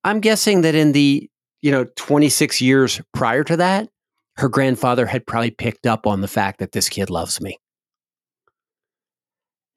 i'm 0.04 0.20
guessing 0.20 0.62
that 0.62 0.76
in 0.76 0.92
the 0.92 1.30
you 1.62 1.72
know 1.72 1.86
26 1.96 2.62
years 2.62 3.02
prior 3.14 3.44
to 3.44 3.58
that 3.58 3.90
her 4.38 4.50
grandfather 4.50 5.06
had 5.06 5.26
probably 5.26 5.52
picked 5.52 5.88
up 5.88 6.06
on 6.06 6.22
the 6.22 6.28
fact 6.28 6.60
that 6.60 6.72
this 6.72 6.90
kid 6.90 7.10
loves 7.10 7.40
me. 7.42 7.58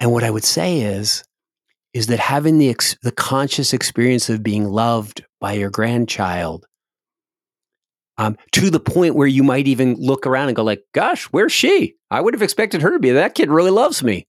And 0.00 0.12
what 0.12 0.24
I 0.24 0.30
would 0.30 0.44
say 0.44 0.80
is, 0.80 1.24
is 1.94 2.08
that 2.08 2.18
having 2.18 2.58
the 2.58 2.70
ex- 2.70 2.96
the 3.02 3.12
conscious 3.12 3.72
experience 3.72 4.28
of 4.28 4.42
being 4.42 4.64
loved 4.64 5.24
by 5.40 5.52
your 5.52 5.70
grandchild, 5.70 6.66
um, 8.18 8.36
to 8.52 8.70
the 8.70 8.80
point 8.80 9.14
where 9.14 9.26
you 9.26 9.42
might 9.42 9.68
even 9.68 9.94
look 9.94 10.26
around 10.26 10.48
and 10.48 10.56
go 10.56 10.64
like, 10.64 10.82
"Gosh, 10.92 11.24
where's 11.26 11.52
she? 11.52 11.94
I 12.10 12.20
would 12.20 12.34
have 12.34 12.42
expected 12.42 12.82
her 12.82 12.90
to 12.90 12.98
be. 12.98 13.10
That 13.10 13.34
kid 13.34 13.50
really 13.50 13.70
loves 13.70 14.02
me." 14.02 14.26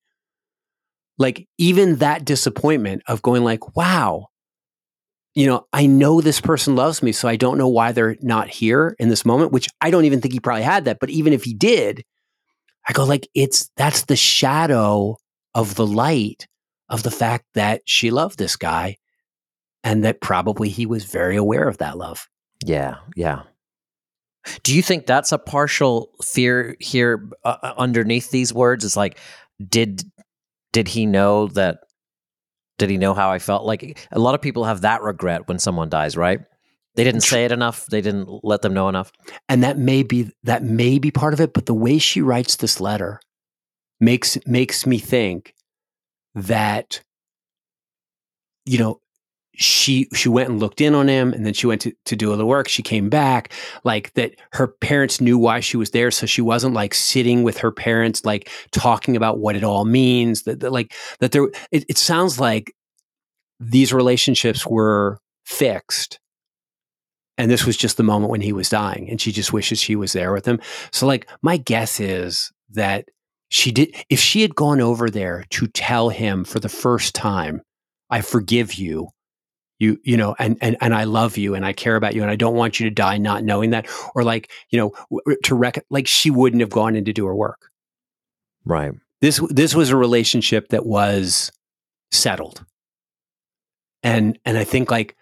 Like 1.18 1.48
even 1.58 1.98
that 1.98 2.25
disappointment 2.25 3.04
of 3.08 3.22
going 3.22 3.44
like, 3.44 3.75
"Wow." 3.75 4.28
You 5.36 5.46
know, 5.46 5.68
I 5.72 5.86
know 5.86 6.22
this 6.22 6.42
person 6.42 6.75
loves 6.75 7.04
me, 7.04 7.12
so 7.12 7.28
I 7.28 7.36
don't 7.36 7.58
know 7.58 7.68
why 7.68 7.92
they're 7.92 8.18
not 8.22 8.50
here 8.50 8.96
in 9.00 9.10
this 9.10 9.25
moment, 9.25 9.51
which 9.51 9.70
I 9.80 9.92
don't 9.92 10.06
even 10.06 10.22
think 10.22 10.34
he 10.34 10.39
probably 10.39 10.63
had 10.63 10.86
that. 10.86 11.00
But 11.00 11.12
even 11.12 11.34
if 11.34 11.44
he 11.44 11.54
did, 11.54 12.04
I 12.88 12.94
go 12.94 13.06
like, 13.06 13.28
it's 13.36 13.70
that's 13.78 14.06
the 14.06 14.16
shadow 14.16 15.18
of 15.54 15.75
the 15.75 15.86
light 15.86 16.48
of 16.89 17.03
the 17.03 17.12
fact 17.12 17.46
that 17.53 17.81
she 17.86 18.12
loved 18.12 18.38
this 18.38 18.55
guy 18.55 18.98
and 19.84 20.03
that 20.03 20.22
probably 20.22 20.69
he 20.69 20.86
was 20.86 21.05
very 21.05 21.36
aware 21.36 21.67
of 21.67 21.77
that 21.77 21.98
love. 21.98 22.27
Yeah, 22.65 22.96
yeah. 23.15 23.43
Do 24.63 24.75
you 24.75 24.81
think 24.81 25.05
that's 25.05 25.31
a 25.31 25.38
partial 25.38 26.12
fear 26.24 26.75
here 26.79 27.29
uh, 27.43 27.58
uh, 27.62 27.74
underneath 27.77 28.31
these 28.31 28.53
words? 28.53 28.84
Is 28.84 28.98
like, 28.98 29.19
did 29.65 30.03
did 30.74 30.88
he 30.88 31.05
know 31.05 31.48
that? 31.48 31.79
Did 32.77 32.89
he 32.89 32.98
know 32.98 33.13
how 33.13 33.29
I 33.29 33.39
felt? 33.39 33.65
Like 33.65 34.00
a 34.12 34.19
lot 34.19 34.36
of 34.36 34.41
people 34.41 34.63
have 34.63 34.81
that 34.81 35.01
regret 35.01 35.48
when 35.48 35.60
someone 35.60 35.89
dies, 35.89 36.15
right? 36.15 36.39
They 36.96 37.03
didn't 37.03 37.22
say 37.22 37.46
it 37.46 37.51
enough. 37.51 37.86
They 37.86 38.01
didn't 38.01 38.43
let 38.43 38.62
them 38.62 38.74
know 38.74 38.89
enough. 38.89 39.12
And 39.48 39.63
that 39.63 39.77
may 39.77 40.03
be 40.03 40.31
that 40.43 40.63
may 40.63 41.00
be 41.00 41.12
part 41.12 41.34
of 41.34 41.41
it, 41.41 41.53
but 41.53 41.65
the 41.65 41.74
way 41.74 41.98
she 41.98 42.22
writes 42.22 42.55
this 42.55 42.81
letter 42.81 43.19
makes 44.00 44.38
makes 44.46 44.86
me 44.86 44.98
think 44.98 45.53
that 46.43 47.01
you 48.65 48.77
know 48.77 49.00
she 49.55 50.08
she 50.13 50.29
went 50.29 50.50
and 50.50 50.60
looked 50.60 50.79
in 50.79 50.96
on 50.96 51.10
him 51.10 51.34
and 51.34 51.46
then 51.46 51.53
she 51.53 51.67
went 51.67 51.81
to, 51.81 51.93
to 52.05 52.15
do 52.15 52.31
all 52.31 52.38
the 52.38 52.46
work. 52.46 52.69
She 52.69 52.81
came 52.81 53.10
back 53.10 53.51
like 53.84 54.13
that 54.13 54.36
her 54.53 54.67
parents 54.67 55.19
knew 55.19 55.38
why 55.38 55.60
she 55.60 55.75
was 55.75 55.91
there 55.91 56.12
so 56.12 56.25
she 56.25 56.41
wasn't 56.41 56.74
like 56.74 56.93
sitting 56.93 57.43
with 57.43 57.58
her 57.58 57.72
parents 57.72 58.24
like 58.24 58.50
talking 58.72 59.17
about 59.17 59.39
what 59.39 59.58
it 59.58 59.63
all 59.63 59.84
means 59.84 60.43
that, 60.43 60.62
that 60.62 60.72
like 60.72 60.93
that 61.19 61.34
there 61.34 61.48
it, 61.72 61.84
it 61.89 61.98
sounds 61.98 62.39
like 62.39 62.74
these 63.60 63.91
relationships 63.91 64.65
were 64.65 65.19
fixed 65.46 66.19
and 67.38 67.50
this 67.50 67.65
was 67.65 67.75
just 67.75 67.98
the 67.98 68.03
moment 68.03 68.31
when 68.31 68.41
he 68.41 68.53
was 68.53 68.69
dying 68.69 69.10
and 69.10 69.19
she 69.19 69.31
just 69.31 69.51
wishes 69.51 69.79
she 69.79 69.96
was 69.96 70.13
there 70.13 70.31
with 70.34 70.46
him. 70.46 70.60
So 70.91 71.08
like 71.08 71.27
my 71.41 71.58
guess 71.58 72.00
is 72.00 72.51
that 72.72 73.10
she 73.50 73.72
did 73.72 73.94
if 74.10 74.20
she 74.20 74.41
had 74.41 74.56
gone 74.56 74.79
over 74.79 75.10
there 75.10 75.44
to 75.50 75.68
tell 75.68 76.10
him 76.10 76.44
for 76.44 76.60
the 76.60 76.70
first 76.70 77.13
time 77.15 77.62
i 78.10 78.22
forgive 78.22 78.75
you 78.75 79.10
you 79.79 80.00
you 80.03 80.15
know 80.15 80.36
and 80.39 80.58
and 80.62 80.77
and 80.82 80.94
i 80.94 81.03
love 81.03 81.38
you 81.38 81.56
and 81.56 81.65
i 81.65 81.74
care 81.74 81.96
about 81.96 82.13
you 82.13 82.22
and 82.22 82.32
i 82.32 82.36
don't 82.36 82.56
want 82.56 82.79
you 82.79 82.88
to 82.88 82.94
die 82.94 83.18
not 83.18 83.44
knowing 83.44 83.72
that 83.72 83.88
or 84.15 84.24
like 84.24 84.51
you 84.70 84.77
know 84.79 84.91
to 85.44 85.56
rec- 85.56 85.86
like 85.89 86.08
she 86.08 86.29
wouldn't 86.29 86.62
have 86.62 86.70
gone 86.70 86.96
in 86.96 87.06
to 87.06 87.13
do 87.13 87.25
her 87.25 87.36
work 87.36 87.70
Right. 88.65 88.91
this 89.22 89.41
this 89.50 89.74
was 89.74 89.89
a 89.89 89.96
relationship 89.98 90.70
that 90.70 90.86
was 90.86 91.51
settled 92.12 92.63
and 94.03 94.38
and 94.46 94.58
i 94.58 94.63
think 94.63 94.91
like 94.91 95.15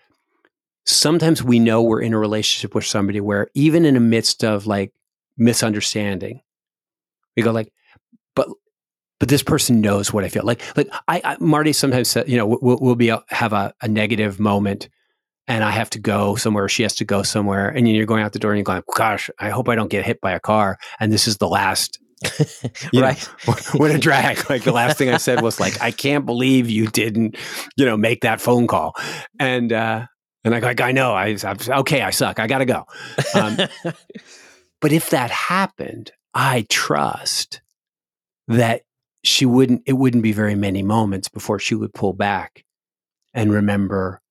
sometimes 0.86 1.44
we 1.44 1.60
know 1.60 1.82
we're 1.82 2.02
in 2.02 2.14
a 2.14 2.20
relationship 2.20 2.74
with 2.76 2.86
somebody 2.86 3.20
where 3.22 3.48
even 3.54 3.86
in 3.86 3.94
the 3.94 4.00
midst 4.00 4.44
of 4.44 4.68
like 4.68 4.94
misunderstanding 5.38 6.42
we 7.36 7.44
go 7.44 7.52
like 7.52 7.72
but 8.38 8.48
but 9.20 9.28
this 9.28 9.44
person 9.44 9.82
knows 9.82 10.14
what 10.14 10.24
i 10.24 10.30
feel 10.30 10.44
like 10.44 10.62
like 10.78 10.88
i, 11.08 11.20
I 11.24 11.38
marty 11.40 11.74
sometimes 11.74 12.08
said 12.08 12.30
you 12.30 12.38
know 12.38 12.46
we'll, 12.46 12.78
we'll 12.80 12.96
be 12.96 13.10
a, 13.10 13.22
have 13.30 13.52
a, 13.52 13.74
a 13.82 13.88
negative 13.88 14.40
moment 14.40 14.88
and 15.48 15.64
i 15.64 15.72
have 15.72 15.90
to 15.90 16.00
go 16.00 16.36
somewhere 16.36 16.70
she 16.70 16.84
has 16.84 16.96
to 16.96 17.06
go 17.06 17.24
somewhere 17.24 17.68
and 17.68 17.90
you're 17.90 18.06
going 18.06 18.24
out 18.24 18.32
the 18.32 18.40
door 18.40 18.52
and 18.52 18.60
you're 18.60 18.64
going 18.64 18.82
gosh 18.96 19.30
i 19.40 19.50
hope 19.50 19.68
i 19.68 19.76
don't 19.76 19.90
get 19.90 20.06
hit 20.06 20.22
by 20.22 20.32
a 20.32 20.40
car 20.40 20.78
and 21.00 21.12
this 21.12 21.28
is 21.28 21.38
the 21.38 21.50
last 21.50 22.00
right. 22.96 23.20
what 23.76 23.92
a 23.92 23.98
drag. 24.00 24.50
Like 24.50 24.64
the 24.64 24.72
last 24.72 24.98
thing 24.98 25.10
I 25.10 25.18
said 25.18 25.44
was 25.44 25.60
like, 25.60 25.80
I 25.82 25.92
can't 25.92 26.26
believe 26.26 26.68
you 26.68 26.88
didn't, 26.88 27.38
you 27.76 27.86
know, 27.86 27.96
make 27.96 28.22
that 28.22 28.42
phone 28.42 28.66
call. 28.66 28.96
And, 29.40 29.72
uh, 29.72 30.08
and 30.44 30.56
I 30.56 30.60
go, 30.60 30.66
like, 30.66 30.82
I 30.82 30.94
know, 30.94 31.14
I, 31.14 31.38
I'm, 31.44 31.58
okay, 31.82 32.02
I 32.02 32.10
suck. 32.10 32.40
I 32.40 32.48
got 32.48 32.60
to 32.60 32.66
go. 32.66 32.86
Um, 33.36 33.58
but 34.82 34.92
if 34.92 35.12
that 35.12 35.30
happened, 35.30 36.12
I 36.34 36.66
trust 36.70 37.62
that 38.48 38.84
she 39.24 39.46
wouldn't 39.46 39.84
it 39.86 39.94
wouldn't 39.94 40.24
be 40.24 40.32
very 40.32 40.56
many 40.56 40.84
moments 40.84 41.28
before 41.28 41.60
she 41.60 41.76
would 41.76 41.94
pull 41.94 42.14
back 42.14 42.64
and 43.34 43.52
remember 43.52 44.22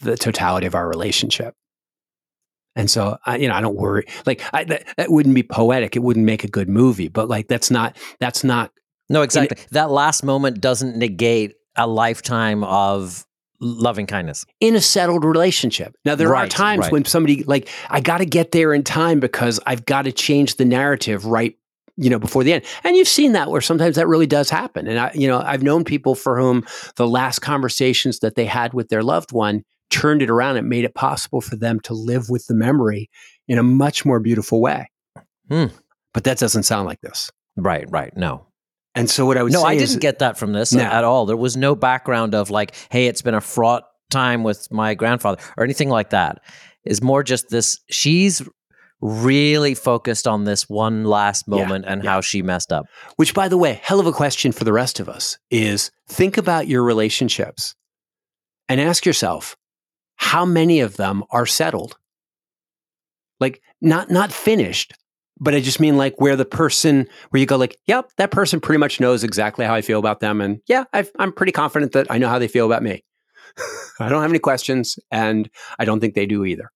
the 0.00 0.16
totality 0.16 0.66
of 0.66 0.74
our 0.74 0.88
relationship 0.88 1.54
and 2.76 2.90
so 2.90 3.18
I, 3.26 3.36
you 3.36 3.48
know 3.48 3.54
i 3.54 3.60
don't 3.60 3.76
worry 3.76 4.06
like 4.26 4.42
I, 4.52 4.64
that, 4.64 4.84
that 4.96 5.10
wouldn't 5.10 5.34
be 5.34 5.42
poetic 5.42 5.96
it 5.96 6.02
wouldn't 6.02 6.26
make 6.26 6.44
a 6.44 6.48
good 6.48 6.68
movie 6.68 7.08
but 7.08 7.28
like 7.28 7.48
that's 7.48 7.70
not 7.70 7.96
that's 8.20 8.44
not 8.44 8.70
No, 9.08 9.22
exactly. 9.22 9.56
that 9.72 9.90
last 9.90 10.22
moment 10.22 10.60
doesn't 10.60 10.96
negate 10.96 11.54
a 11.76 11.86
lifetime 11.86 12.62
of 12.64 13.24
loving 13.60 14.06
kindness. 14.06 14.44
in 14.60 14.76
a 14.76 14.80
settled 14.80 15.24
relationship. 15.24 15.96
Now 16.04 16.14
there 16.14 16.36
are 16.36 16.46
times 16.46 16.82
right. 16.82 16.92
when 16.92 17.04
somebody 17.04 17.42
like 17.44 17.68
I 17.90 18.00
got 18.00 18.18
to 18.18 18.26
get 18.26 18.52
there 18.52 18.72
in 18.72 18.84
time 18.84 19.18
because 19.18 19.58
I've 19.66 19.84
got 19.84 20.02
to 20.02 20.12
change 20.12 20.56
the 20.56 20.64
narrative 20.64 21.24
right 21.24 21.56
you 21.98 22.08
know 22.08 22.18
before 22.18 22.44
the 22.44 22.52
end. 22.54 22.64
And 22.84 22.96
you've 22.96 23.08
seen 23.08 23.32
that 23.32 23.50
where 23.50 23.60
sometimes 23.60 23.96
that 23.96 24.08
really 24.08 24.26
does 24.26 24.48
happen. 24.48 24.86
And 24.86 24.98
I 24.98 25.10
you 25.14 25.28
know 25.28 25.40
I've 25.40 25.62
known 25.62 25.84
people 25.84 26.14
for 26.14 26.38
whom 26.38 26.64
the 26.96 27.06
last 27.06 27.40
conversations 27.40 28.20
that 28.20 28.34
they 28.36 28.46
had 28.46 28.72
with 28.72 28.88
their 28.88 29.02
loved 29.02 29.32
one 29.32 29.64
turned 29.90 30.22
it 30.22 30.30
around 30.30 30.56
and 30.56 30.68
made 30.68 30.84
it 30.84 30.94
possible 30.94 31.40
for 31.40 31.56
them 31.56 31.80
to 31.80 31.94
live 31.94 32.30
with 32.30 32.46
the 32.46 32.54
memory 32.54 33.10
in 33.46 33.58
a 33.58 33.62
much 33.62 34.04
more 34.04 34.20
beautiful 34.20 34.60
way. 34.60 34.90
Hmm. 35.50 35.66
But 36.14 36.24
that 36.24 36.38
doesn't 36.38 36.64
sound 36.64 36.86
like 36.86 37.00
this. 37.00 37.30
Right, 37.56 37.86
right. 37.90 38.14
No. 38.16 38.46
And 38.94 39.08
so 39.08 39.26
what 39.26 39.36
I 39.36 39.42
would 39.42 39.52
No, 39.52 39.62
I 39.62 39.74
is 39.74 39.90
didn't 39.90 40.02
get 40.02 40.18
that 40.18 40.36
from 40.36 40.52
this 40.52 40.72
No. 40.72 40.82
at 40.82 41.04
all. 41.04 41.26
There 41.26 41.36
was 41.36 41.56
no 41.56 41.74
background 41.74 42.34
of 42.34 42.50
like, 42.50 42.74
hey, 42.90 43.06
it's 43.06 43.22
been 43.22 43.34
a 43.34 43.40
fraught 43.40 43.84
time 44.10 44.42
with 44.42 44.70
my 44.70 44.94
grandfather 44.94 45.40
or 45.56 45.64
anything 45.64 45.88
like 45.88 46.10
that. 46.10 46.40
Is 46.84 47.02
more 47.02 47.22
just 47.22 47.48
this 47.50 47.80
she's 47.90 48.42
really 49.00 49.74
focused 49.74 50.26
on 50.26 50.44
this 50.44 50.68
one 50.68 51.04
last 51.04 51.44
Yeah, 51.46 51.56
moment 51.62 51.84
and 51.86 52.02
yeah. 52.02 52.10
how 52.10 52.20
she 52.20 52.42
messed 52.42 52.72
up. 52.72 52.86
Which, 53.16 53.34
by 53.34 53.48
the 53.48 53.56
way, 53.58 53.80
hell 53.82 54.00
of 54.00 54.06
a 54.06 54.12
question 54.12 54.52
for 54.52 54.64
the 54.64 54.72
rest 54.72 54.98
of 55.00 55.08
us 55.08 55.38
is 55.50 55.90
think 56.08 56.36
about 56.36 56.66
your 56.66 56.82
relationships 56.82 57.74
and 58.68 58.80
ask 58.80 59.06
yourself 59.06 59.56
how 60.16 60.44
many 60.44 60.80
of 60.80 60.96
them 60.96 61.22
are 61.30 61.46
settled? 61.46 61.96
Like, 63.40 63.62
not, 63.80 64.10
not 64.10 64.32
finished, 64.32 64.94
but 65.38 65.54
I 65.54 65.60
just 65.60 65.78
mean 65.78 65.96
like 65.96 66.20
where 66.20 66.34
the 66.34 66.44
person, 66.44 67.06
where 67.30 67.38
you 67.38 67.46
go, 67.46 67.56
like, 67.56 67.76
yep, 67.86 68.10
that 68.16 68.32
person 68.32 68.60
pretty 68.60 68.78
much 68.80 68.98
knows 68.98 69.22
exactly 69.22 69.64
how 69.64 69.74
I 69.74 69.80
feel 69.80 70.00
about 70.00 70.18
them. 70.18 70.40
And 70.40 70.60
yeah, 70.66 70.84
I've, 70.92 71.12
I'm 71.20 71.32
pretty 71.32 71.52
confident 71.52 71.92
that 71.92 72.08
I 72.10 72.18
know 72.18 72.28
how 72.28 72.40
they 72.40 72.48
feel 72.48 72.66
about 72.66 72.82
me. 72.82 73.04
I 74.00 74.08
don't 74.08 74.22
have 74.22 74.30
any 74.30 74.38
questions, 74.40 74.98
and 75.10 75.48
I 75.78 75.84
don't 75.84 76.00
think 76.00 76.14
they 76.14 76.26
do 76.26 76.44
either. 76.44 76.70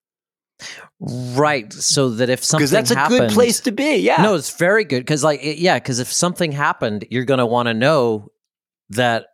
Right. 1.00 1.72
So 1.72 2.10
that 2.10 2.28
if 2.30 2.44
something 2.44 2.60
Because 2.62 2.70
that's 2.70 2.90
a 2.90 2.94
happened, 2.96 3.20
good 3.20 3.30
place 3.32 3.60
to 3.60 3.72
be. 3.72 3.96
Yeah. 3.96 4.22
No, 4.22 4.34
it's 4.34 4.56
very 4.56 4.84
good 4.84 5.00
because, 5.00 5.24
like, 5.24 5.42
it- 5.42 5.58
yeah, 5.58 5.78
because 5.78 5.98
if 5.98 6.12
something 6.12 6.52
happened, 6.52 7.04
you're 7.10 7.24
going 7.24 7.38
to 7.38 7.46
want 7.46 7.66
to 7.68 7.74
know 7.74 8.28
that 8.90 9.26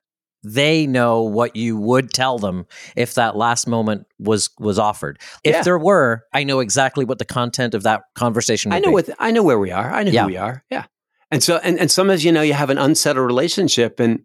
they 0.45 0.87
know 0.87 1.23
what 1.23 1.57
you 1.57 1.77
would 1.77 2.13
tell 2.13 2.39
them 2.39 2.65
if 2.97 3.15
that 3.15 3.37
last 3.37 3.67
moment 3.67 4.07
was 4.21 4.51
was 4.61 4.79
offered. 4.79 5.19
If 5.43 5.53
Yeah. 5.57 5.63
there 5.63 5.79
were, 5.79 6.23
I 6.33 6.45
know 6.45 6.61
exactly 6.61 7.05
what 7.05 7.19
the 7.19 7.25
content 7.25 7.75
of 7.75 7.83
that 7.83 8.03
conversation. 8.15 8.71
Would 8.71 8.77
I 8.77 8.79
know 8.79 8.89
be. 8.91 8.95
what 8.95 9.11
I 9.19 9.31
know 9.33 9.43
where 9.43 9.59
we 9.59 9.73
are. 9.73 9.91
I 9.93 10.05
know 10.05 10.13
Yeah. 10.13 10.23
who 10.23 10.29
we 10.29 10.37
are. 10.37 10.65
Yeah. 10.71 10.85
And 11.33 11.43
so 11.43 11.57
and 11.57 11.79
and 11.79 11.91
sometimes 11.91 12.25
you 12.25 12.31
know 12.33 12.41
you 12.43 12.55
have 12.55 12.71
an 12.71 12.79
unsettled 12.79 13.27
relationship 13.27 13.99
and 13.99 14.21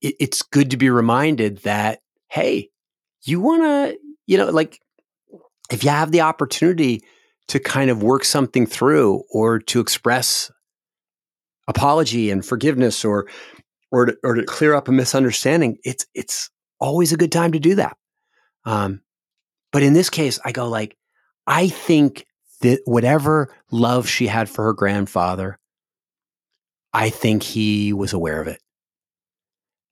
it, 0.00 0.14
it's 0.18 0.42
good 0.42 0.70
to 0.70 0.76
be 0.78 0.88
reminded 0.90 1.58
that 1.58 2.00
hey, 2.28 2.70
you 3.22 3.38
want 3.40 3.62
to 3.62 3.98
you 4.26 4.38
know 4.38 4.48
like 4.50 4.80
if 5.70 5.84
you 5.84 5.90
have 5.90 6.12
the 6.12 6.20
opportunity 6.20 7.02
to 7.48 7.58
kind 7.58 7.90
of 7.90 8.02
work 8.02 8.24
something 8.24 8.66
through 8.66 9.22
or 9.30 9.58
to 9.58 9.80
express 9.80 10.50
apology 11.68 12.30
and 12.30 12.44
forgiveness 12.44 13.04
or 13.04 13.28
or 13.92 14.06
to, 14.06 14.16
or 14.22 14.34
to 14.34 14.44
clear 14.44 14.74
up 14.74 14.88
a 14.88 14.92
misunderstanding, 14.92 15.78
it's 15.84 16.06
it's 16.14 16.50
always 16.78 17.12
a 17.12 17.16
good 17.16 17.32
time 17.32 17.52
to 17.52 17.58
do 17.58 17.74
that. 17.74 17.96
Um, 18.64 19.02
but 19.72 19.82
in 19.82 19.92
this 19.92 20.10
case, 20.10 20.38
I 20.44 20.52
go 20.52 20.68
like, 20.68 20.96
I 21.46 21.68
think 21.68 22.26
that 22.60 22.80
whatever 22.84 23.54
love 23.70 24.08
she 24.08 24.26
had 24.26 24.48
for 24.48 24.64
her 24.64 24.72
grandfather, 24.72 25.58
I 26.92 27.10
think 27.10 27.42
he 27.42 27.92
was 27.92 28.12
aware 28.12 28.40
of 28.40 28.48
it. 28.48 28.60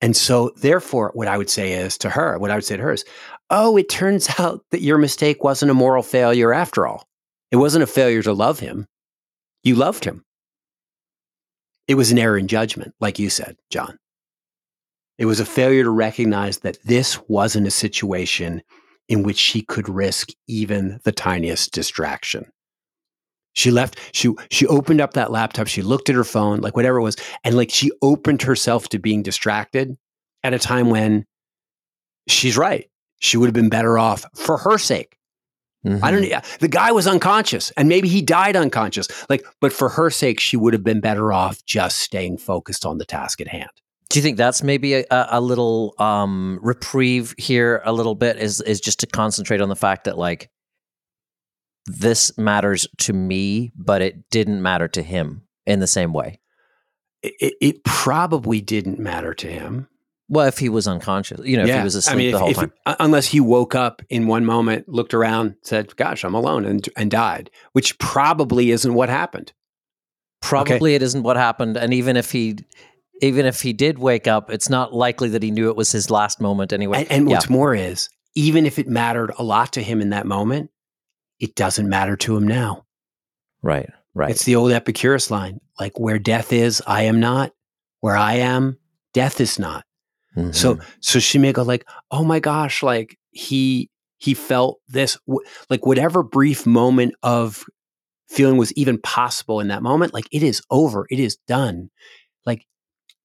And 0.00 0.16
so, 0.16 0.52
therefore, 0.56 1.10
what 1.14 1.28
I 1.28 1.36
would 1.36 1.50
say 1.50 1.72
is 1.72 1.98
to 1.98 2.10
her, 2.10 2.38
what 2.38 2.50
I 2.50 2.54
would 2.54 2.64
say 2.64 2.76
to 2.76 2.82
her 2.82 2.92
is, 2.92 3.04
oh, 3.50 3.76
it 3.76 3.88
turns 3.88 4.28
out 4.38 4.64
that 4.70 4.82
your 4.82 4.98
mistake 4.98 5.44
wasn't 5.44 5.70
a 5.70 5.74
moral 5.74 6.02
failure 6.02 6.52
after 6.52 6.86
all. 6.86 7.06
It 7.50 7.56
wasn't 7.56 7.84
a 7.84 7.86
failure 7.86 8.22
to 8.22 8.32
love 8.32 8.60
him. 8.60 8.86
You 9.62 9.74
loved 9.74 10.04
him. 10.04 10.24
It 11.86 11.94
was 11.94 12.10
an 12.10 12.18
error 12.18 12.36
in 12.36 12.48
judgment, 12.48 12.94
like 13.00 13.18
you 13.18 13.30
said, 13.30 13.56
John. 13.70 13.98
It 15.16 15.24
was 15.24 15.40
a 15.40 15.46
failure 15.46 15.82
to 15.82 15.90
recognize 15.90 16.58
that 16.58 16.78
this 16.84 17.18
wasn't 17.28 17.66
a 17.66 17.72
situation 17.72 18.62
in 19.08 19.22
which 19.22 19.38
she 19.38 19.62
could 19.62 19.88
risk 19.88 20.28
even 20.46 21.00
the 21.04 21.12
tiniest 21.12 21.72
distraction. 21.72 22.50
She 23.54 23.70
left, 23.70 23.98
she 24.12 24.32
she 24.50 24.66
opened 24.66 25.00
up 25.00 25.14
that 25.14 25.32
laptop, 25.32 25.66
she 25.66 25.82
looked 25.82 26.08
at 26.08 26.14
her 26.14 26.24
phone, 26.24 26.60
like 26.60 26.76
whatever 26.76 26.98
it 26.98 27.02
was, 27.02 27.16
and 27.42 27.56
like 27.56 27.70
she 27.70 27.90
opened 28.02 28.42
herself 28.42 28.88
to 28.90 28.98
being 28.98 29.22
distracted 29.22 29.96
at 30.44 30.54
a 30.54 30.58
time 30.58 30.90
when 30.90 31.24
she's 32.28 32.56
right. 32.56 32.88
She 33.18 33.36
would 33.36 33.46
have 33.46 33.54
been 33.54 33.68
better 33.68 33.98
off 33.98 34.24
for 34.34 34.58
her 34.58 34.78
sake. 34.78 35.16
Mhm. 35.86 36.00
I 36.02 36.10
don't 36.10 36.24
yeah, 36.24 36.42
the 36.60 36.68
guy 36.68 36.90
was 36.92 37.06
unconscious 37.06 37.70
and 37.76 37.88
maybe 37.88 38.08
he 38.08 38.20
died 38.20 38.56
unconscious. 38.56 39.08
Like, 39.30 39.46
but 39.60 39.72
for 39.72 39.88
her 39.90 40.10
sake, 40.10 40.40
she 40.40 40.56
would 40.56 40.72
have 40.72 40.82
been 40.82 41.00
better 41.00 41.32
off 41.32 41.64
just 41.64 41.98
staying 41.98 42.38
focused 42.38 42.84
on 42.84 42.98
the 42.98 43.04
task 43.04 43.40
at 43.40 43.48
hand. 43.48 43.70
Do 44.10 44.18
you 44.18 44.22
think 44.22 44.38
that's 44.38 44.62
maybe 44.62 44.94
a, 44.94 45.04
a 45.10 45.40
little 45.40 45.94
um, 45.98 46.58
reprieve 46.62 47.34
here? 47.38 47.82
A 47.84 47.92
little 47.92 48.14
bit 48.14 48.38
is 48.38 48.60
is 48.62 48.80
just 48.80 49.00
to 49.00 49.06
concentrate 49.06 49.60
on 49.60 49.68
the 49.68 49.76
fact 49.76 50.04
that 50.04 50.18
like 50.18 50.50
this 51.86 52.36
matters 52.36 52.86
to 52.98 53.12
me, 53.12 53.72
but 53.76 54.02
it 54.02 54.28
didn't 54.30 54.62
matter 54.62 54.88
to 54.88 55.02
him 55.02 55.42
in 55.66 55.80
the 55.80 55.86
same 55.86 56.12
way. 56.12 56.40
It, 57.22 57.54
it 57.60 57.84
probably 57.84 58.60
didn't 58.60 58.98
matter 58.98 59.34
to 59.34 59.46
him. 59.46 59.88
Well, 60.30 60.46
if 60.46 60.58
he 60.58 60.68
was 60.68 60.86
unconscious, 60.86 61.40
you 61.44 61.56
know, 61.56 61.64
if 61.64 61.74
he 61.74 61.82
was 61.82 61.94
asleep 61.94 62.14
I 62.14 62.16
mean, 62.18 62.30
the 62.32 62.36
if- 62.36 62.40
whole 62.40 62.50
if- 62.50 62.56
time. 62.56 62.72
unless 63.00 63.26
he 63.26 63.40
woke 63.40 63.74
up 63.74 64.02
in 64.10 64.26
one 64.26 64.44
moment, 64.44 64.88
looked 64.88 65.14
around, 65.14 65.56
said, 65.62 65.96
"Gosh, 65.96 66.22
I'm 66.24 66.34
alone," 66.34 66.64
and 66.66 66.86
and 66.96 67.10
died, 67.10 67.50
which 67.72 67.98
probably 67.98 68.70
isn't 68.70 68.92
what 68.92 69.08
happened. 69.08 69.52
Probably 70.42 70.94
it 70.94 71.02
isn't 71.02 71.22
what 71.22 71.36
happened, 71.36 71.76
and 71.76 71.92
even 71.94 72.16
if 72.16 72.30
he, 72.30 72.58
even 73.22 73.46
if 73.46 73.62
he 73.62 73.72
did 73.72 73.98
wake 73.98 74.26
up, 74.26 74.50
it's 74.50 74.68
not 74.68 74.92
likely 74.94 75.30
that 75.30 75.42
he 75.42 75.50
knew 75.50 75.68
it 75.70 75.76
was 75.76 75.90
his 75.90 76.10
last 76.10 76.40
moment 76.40 76.72
anyway. 76.72 76.98
And, 76.98 77.10
and 77.10 77.28
yeah, 77.30 77.36
what's 77.36 77.50
more 77.50 77.74
is, 77.74 78.08
even 78.34 78.66
if 78.66 78.78
it 78.78 78.86
mattered 78.86 79.32
a 79.38 79.42
lot 79.42 79.72
to 79.72 79.82
him 79.82 80.00
in 80.00 80.10
that 80.10 80.26
moment, 80.26 80.70
it 81.40 81.54
doesn't 81.56 81.88
matter 81.88 82.16
to 82.18 82.36
him 82.36 82.46
now. 82.46 82.84
right, 83.62 83.90
right. 84.14 84.30
It's 84.30 84.44
the 84.44 84.56
old 84.56 84.70
Epicurus 84.72 85.30
line, 85.30 85.60
like 85.80 85.98
where 85.98 86.18
death 86.18 86.52
is, 86.52 86.82
I 86.86 87.02
am 87.04 87.18
not. 87.18 87.52
Where 88.00 88.16
I 88.16 88.34
am, 88.34 88.78
death 89.12 89.40
is 89.40 89.58
not. 89.58 89.84
Mhm. 90.38 90.54
So 90.54 90.78
so 91.00 91.18
she 91.18 91.38
may 91.38 91.52
go 91.52 91.62
like, 91.62 91.86
"Oh 92.10 92.24
my 92.24 92.40
gosh, 92.40 92.82
like 92.82 93.18
he 93.30 93.90
he 94.18 94.34
felt 94.34 94.80
this 94.88 95.18
like 95.70 95.86
whatever 95.86 96.22
brief 96.22 96.66
moment 96.66 97.14
of 97.22 97.64
feeling 98.28 98.56
was 98.56 98.72
even 98.74 98.98
possible 99.00 99.60
in 99.60 99.68
that 99.68 99.82
moment, 99.82 100.14
like 100.14 100.28
it 100.32 100.42
is 100.42 100.62
over, 100.70 101.06
it 101.10 101.18
is 101.20 101.36
done. 101.46 101.90
Like 102.46 102.66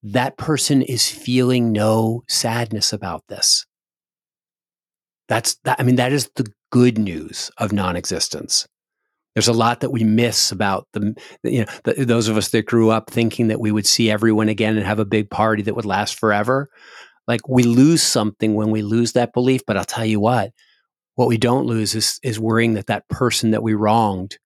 that 0.02 0.36
person 0.38 0.82
is 0.82 1.08
feeling 1.08 1.72
no 1.72 2.22
sadness 2.28 2.92
about 2.92 3.24
this. 3.28 3.66
That's 5.28 5.56
that 5.64 5.78
I 5.80 5.82
mean 5.82 5.96
that 5.96 6.12
is 6.12 6.30
the 6.36 6.46
good 6.70 6.98
news 6.98 7.50
of 7.58 7.72
non-existence. 7.72 8.66
There's 9.34 9.48
a 9.48 9.52
lot 9.52 9.80
that 9.80 9.90
we 9.90 10.04
miss 10.04 10.52
about 10.52 10.86
the, 10.92 11.12
you 11.42 11.60
know, 11.60 11.72
the, 11.82 12.04
those 12.04 12.28
of 12.28 12.36
us 12.36 12.50
that 12.50 12.66
grew 12.66 12.90
up 12.90 13.10
thinking 13.10 13.48
that 13.48 13.58
we 13.58 13.72
would 13.72 13.86
see 13.86 14.08
everyone 14.08 14.48
again 14.48 14.76
and 14.76 14.86
have 14.86 15.00
a 15.00 15.04
big 15.04 15.28
party 15.28 15.62
that 15.64 15.74
would 15.74 15.84
last 15.84 16.16
forever. 16.18 16.68
Like 17.26 17.48
we 17.48 17.62
lose 17.62 18.02
something 18.02 18.54
when 18.54 18.70
we 18.70 18.82
lose 18.82 19.12
that 19.12 19.32
belief. 19.32 19.62
But 19.66 19.76
I'll 19.76 19.84
tell 19.84 20.04
you 20.04 20.20
what, 20.20 20.50
what 21.14 21.28
we 21.28 21.38
don't 21.38 21.66
lose 21.66 21.94
is 21.94 22.18
is 22.22 22.38
worrying 22.38 22.74
that 22.74 22.86
that 22.86 23.08
person 23.08 23.52
that 23.52 23.62
we 23.62 23.74
wronged 23.74 24.38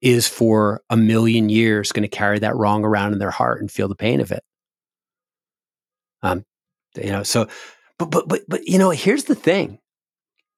is 0.00 0.28
for 0.28 0.82
a 0.90 0.96
million 0.96 1.48
years 1.48 1.92
going 1.92 2.02
to 2.02 2.08
carry 2.08 2.38
that 2.38 2.56
wrong 2.56 2.84
around 2.84 3.12
in 3.14 3.18
their 3.18 3.30
heart 3.30 3.60
and 3.60 3.70
feel 3.70 3.88
the 3.88 3.94
pain 3.94 4.20
of 4.20 4.30
it. 4.32 4.42
Um, 6.22 6.44
you 6.96 7.10
know, 7.10 7.22
so, 7.22 7.48
but 7.98 8.10
but 8.10 8.28
but 8.28 8.42
but 8.48 8.66
you 8.66 8.78
know, 8.78 8.90
here's 8.90 9.24
the 9.24 9.34
thing. 9.34 9.78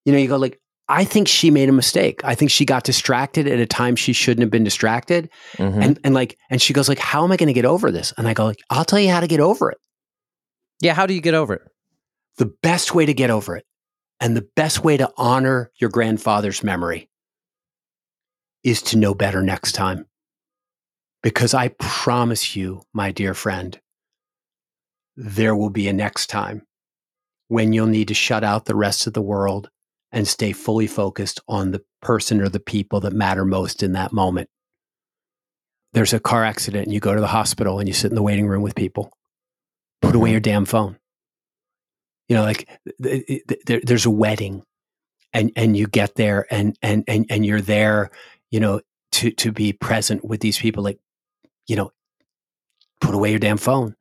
You 0.04 0.12
know, 0.12 0.18
you 0.18 0.28
go 0.28 0.36
like, 0.36 0.60
I 0.88 1.04
think 1.04 1.26
she 1.26 1.50
made 1.50 1.68
a 1.68 1.72
mistake. 1.72 2.20
I 2.24 2.34
think 2.34 2.50
she 2.50 2.64
got 2.64 2.84
distracted 2.84 3.48
at 3.48 3.58
a 3.58 3.66
time 3.66 3.96
she 3.96 4.12
shouldn't 4.12 4.42
have 4.42 4.50
been 4.50 4.64
distracted. 4.64 5.28
Mhm. 5.56 5.82
And 5.84 5.98
and 6.04 6.14
like, 6.14 6.38
and 6.50 6.62
she 6.62 6.72
goes 6.72 6.88
like, 6.88 6.98
"How 6.98 7.24
am 7.24 7.32
I 7.32 7.36
going 7.36 7.48
to 7.48 7.52
get 7.52 7.64
over 7.64 7.90
this?" 7.90 8.12
And 8.16 8.28
I 8.28 8.34
go 8.34 8.44
like, 8.44 8.60
"I'll 8.70 8.84
tell 8.84 9.00
you 9.00 9.10
how 9.10 9.20
to 9.20 9.26
get 9.26 9.40
over 9.40 9.70
it. 9.70 9.78
Yeah, 10.80 10.94
how 10.94 11.06
do 11.06 11.14
you 11.14 11.20
get 11.20 11.34
over 11.34 11.54
it? 11.54 11.62
The 12.38 12.52
best 12.62 12.94
way 12.94 13.06
to 13.06 13.14
get 13.14 13.30
over 13.30 13.56
it, 13.56 13.64
and 14.20 14.36
the 14.36 14.46
best 14.56 14.84
way 14.84 14.96
to 14.96 15.10
honor 15.16 15.70
your 15.76 15.90
grandfather's 15.90 16.62
memory, 16.62 17.08
is 18.62 18.82
to 18.82 18.98
know 18.98 19.14
better 19.14 19.42
next 19.42 19.72
time, 19.72 20.06
Because 21.22 21.54
I 21.54 21.68
promise 21.68 22.54
you, 22.54 22.82
my 22.92 23.10
dear 23.10 23.34
friend, 23.34 23.80
there 25.16 25.56
will 25.56 25.70
be 25.70 25.88
a 25.88 25.92
next 25.92 26.28
time 26.28 26.62
when 27.48 27.72
you'll 27.72 27.86
need 27.86 28.08
to 28.08 28.14
shut 28.14 28.44
out 28.44 28.64
the 28.64 28.76
rest 28.76 29.06
of 29.06 29.12
the 29.12 29.22
world 29.22 29.70
and 30.12 30.28
stay 30.28 30.52
fully 30.52 30.86
focused 30.86 31.40
on 31.48 31.70
the 31.72 31.82
person 32.00 32.40
or 32.40 32.48
the 32.48 32.60
people 32.60 33.00
that 33.00 33.12
matter 33.12 33.44
most 33.44 33.82
in 33.82 33.92
that 33.92 34.12
moment. 34.12 34.48
There's 35.94 36.12
a 36.12 36.20
car 36.20 36.44
accident 36.44 36.84
and 36.84 36.94
you 36.94 37.00
go 37.00 37.14
to 37.14 37.20
the 37.20 37.26
hospital 37.26 37.78
and 37.78 37.88
you 37.88 37.94
sit 37.94 38.10
in 38.10 38.14
the 38.14 38.22
waiting 38.22 38.46
room 38.46 38.62
with 38.62 38.74
people. 38.74 39.15
Put 40.02 40.14
away 40.14 40.30
your 40.30 40.40
damn 40.40 40.64
phone. 40.64 40.98
You 42.28 42.36
know, 42.36 42.42
like 42.42 42.68
there's 42.98 44.06
a 44.06 44.10
wedding 44.10 44.64
and, 45.32 45.52
and 45.56 45.76
you 45.76 45.86
get 45.86 46.16
there 46.16 46.46
and, 46.50 46.76
and, 46.82 47.04
and, 47.06 47.26
and 47.30 47.46
you're 47.46 47.60
there, 47.60 48.10
you 48.50 48.58
know, 48.60 48.80
to, 49.12 49.30
to 49.30 49.52
be 49.52 49.72
present 49.72 50.24
with 50.24 50.40
these 50.40 50.58
people. 50.58 50.82
Like 50.82 50.98
you 51.66 51.76
know, 51.76 51.92
put 53.00 53.14
away 53.14 53.30
your 53.30 53.38
damn 53.38 53.56
phone. 53.56 53.96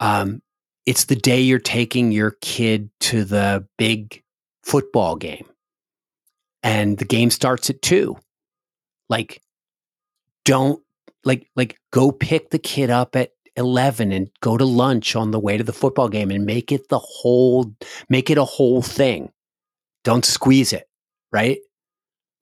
Um, 0.00 0.42
it's 0.86 1.06
the 1.06 1.16
day 1.16 1.40
you're 1.40 1.58
taking 1.58 2.12
your 2.12 2.36
kid 2.40 2.90
to 3.00 3.24
the 3.24 3.66
big 3.76 4.22
football 4.62 5.16
game 5.16 5.46
and 6.62 6.98
the 6.98 7.04
game 7.04 7.30
starts 7.30 7.70
at 7.70 7.82
two. 7.82 8.16
Like, 9.08 9.42
don't 10.44 10.82
like 11.24 11.48
like 11.56 11.78
go 11.90 12.10
pick 12.10 12.50
the 12.50 12.58
kid 12.58 12.90
up 12.90 13.16
at 13.16 13.32
11 13.58 14.12
and 14.12 14.30
go 14.40 14.56
to 14.56 14.64
lunch 14.64 15.16
on 15.16 15.30
the 15.30 15.40
way 15.40 15.56
to 15.56 15.64
the 15.64 15.72
football 15.72 16.08
game 16.08 16.30
and 16.30 16.46
make 16.46 16.72
it 16.72 16.88
the 16.88 16.98
whole 16.98 17.70
make 18.08 18.30
it 18.30 18.38
a 18.38 18.44
whole 18.44 18.80
thing 18.80 19.30
don't 20.04 20.24
squeeze 20.24 20.72
it 20.72 20.88
right 21.32 21.58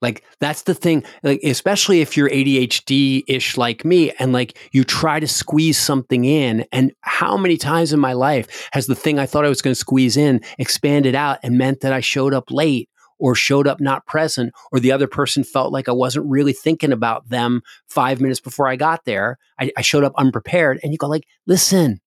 like 0.03 0.23
that's 0.41 0.63
the 0.63 0.75
thing, 0.75 1.05
like 1.23 1.41
especially 1.43 2.01
if 2.01 2.17
you're 2.17 2.29
ADHD 2.29 3.23
ish 3.27 3.57
like 3.57 3.85
me, 3.85 4.13
and 4.19 4.33
like 4.33 4.59
you 4.73 4.85
try 4.85 5.19
to 5.19 5.27
squeeze 5.27 5.79
something 5.79 6.25
in. 6.25 6.67
And 6.71 6.93
how 7.01 7.37
many 7.37 7.57
times 7.57 7.93
in 7.93 8.01
my 8.01 8.13
life 8.13 8.69
has 8.73 8.87
the 8.87 8.95
thing 8.95 9.19
I 9.19 9.27
thought 9.27 9.47
I 9.47 9.49
was 9.49 9.63
going 9.63 9.73
to 9.73 9.81
squeeze 9.81 10.17
in 10.17 10.43
expanded 10.59 11.15
out 11.15 11.39
and 11.43 11.57
meant 11.57 11.81
that 11.81 11.95
I 11.95 12.01
showed 12.01 12.35
up 12.35 12.51
late 12.51 12.91
or 13.19 13.35
showed 13.35 13.67
up 13.67 13.81
not 13.81 14.07
present, 14.07 14.53
or 14.73 14.81
the 14.81 14.93
other 14.93 15.07
person 15.07 15.45
felt 15.45 15.73
like 15.73 15.89
I 15.89 15.93
wasn't 15.93 16.27
really 16.27 16.53
thinking 16.53 16.93
about 16.93 17.29
them 17.29 17.63
five 17.89 18.21
minutes 18.21 18.41
before 18.41 18.69
I 18.69 18.77
got 18.77 19.05
there. 19.05 19.39
I, 19.59 19.71
I 19.77 19.83
showed 19.83 20.05
up 20.05 20.13
unprepared, 20.17 20.81
and 20.83 20.93
you 20.93 20.99
go 20.99 21.09
like, 21.09 21.27
listen, 21.47 22.01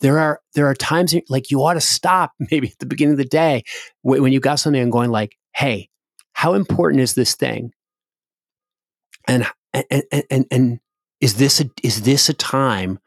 there 0.00 0.18
are 0.18 0.40
there 0.54 0.66
are 0.66 0.74
times 0.74 1.14
like 1.28 1.50
you 1.50 1.62
ought 1.62 1.74
to 1.74 1.80
stop 1.80 2.32
maybe 2.50 2.68
at 2.68 2.78
the 2.78 2.86
beginning 2.86 3.12
of 3.12 3.18
the 3.18 3.24
day 3.24 3.62
when 4.02 4.32
you 4.32 4.40
got 4.40 4.56
something 4.56 4.80
and 4.80 4.92
going 4.92 5.10
like, 5.10 5.36
hey 5.54 5.88
how 6.32 6.54
important 6.54 7.00
is 7.00 7.14
this 7.14 7.34
thing? 7.34 7.72
And 9.28 9.46
and 9.72 10.02
and 10.30 10.46
and 10.50 10.80
is 11.20 11.36
this 11.36 11.60
a, 11.60 11.70
is 11.82 12.02
this 12.02 12.28
a 12.28 12.34
time 12.34 12.98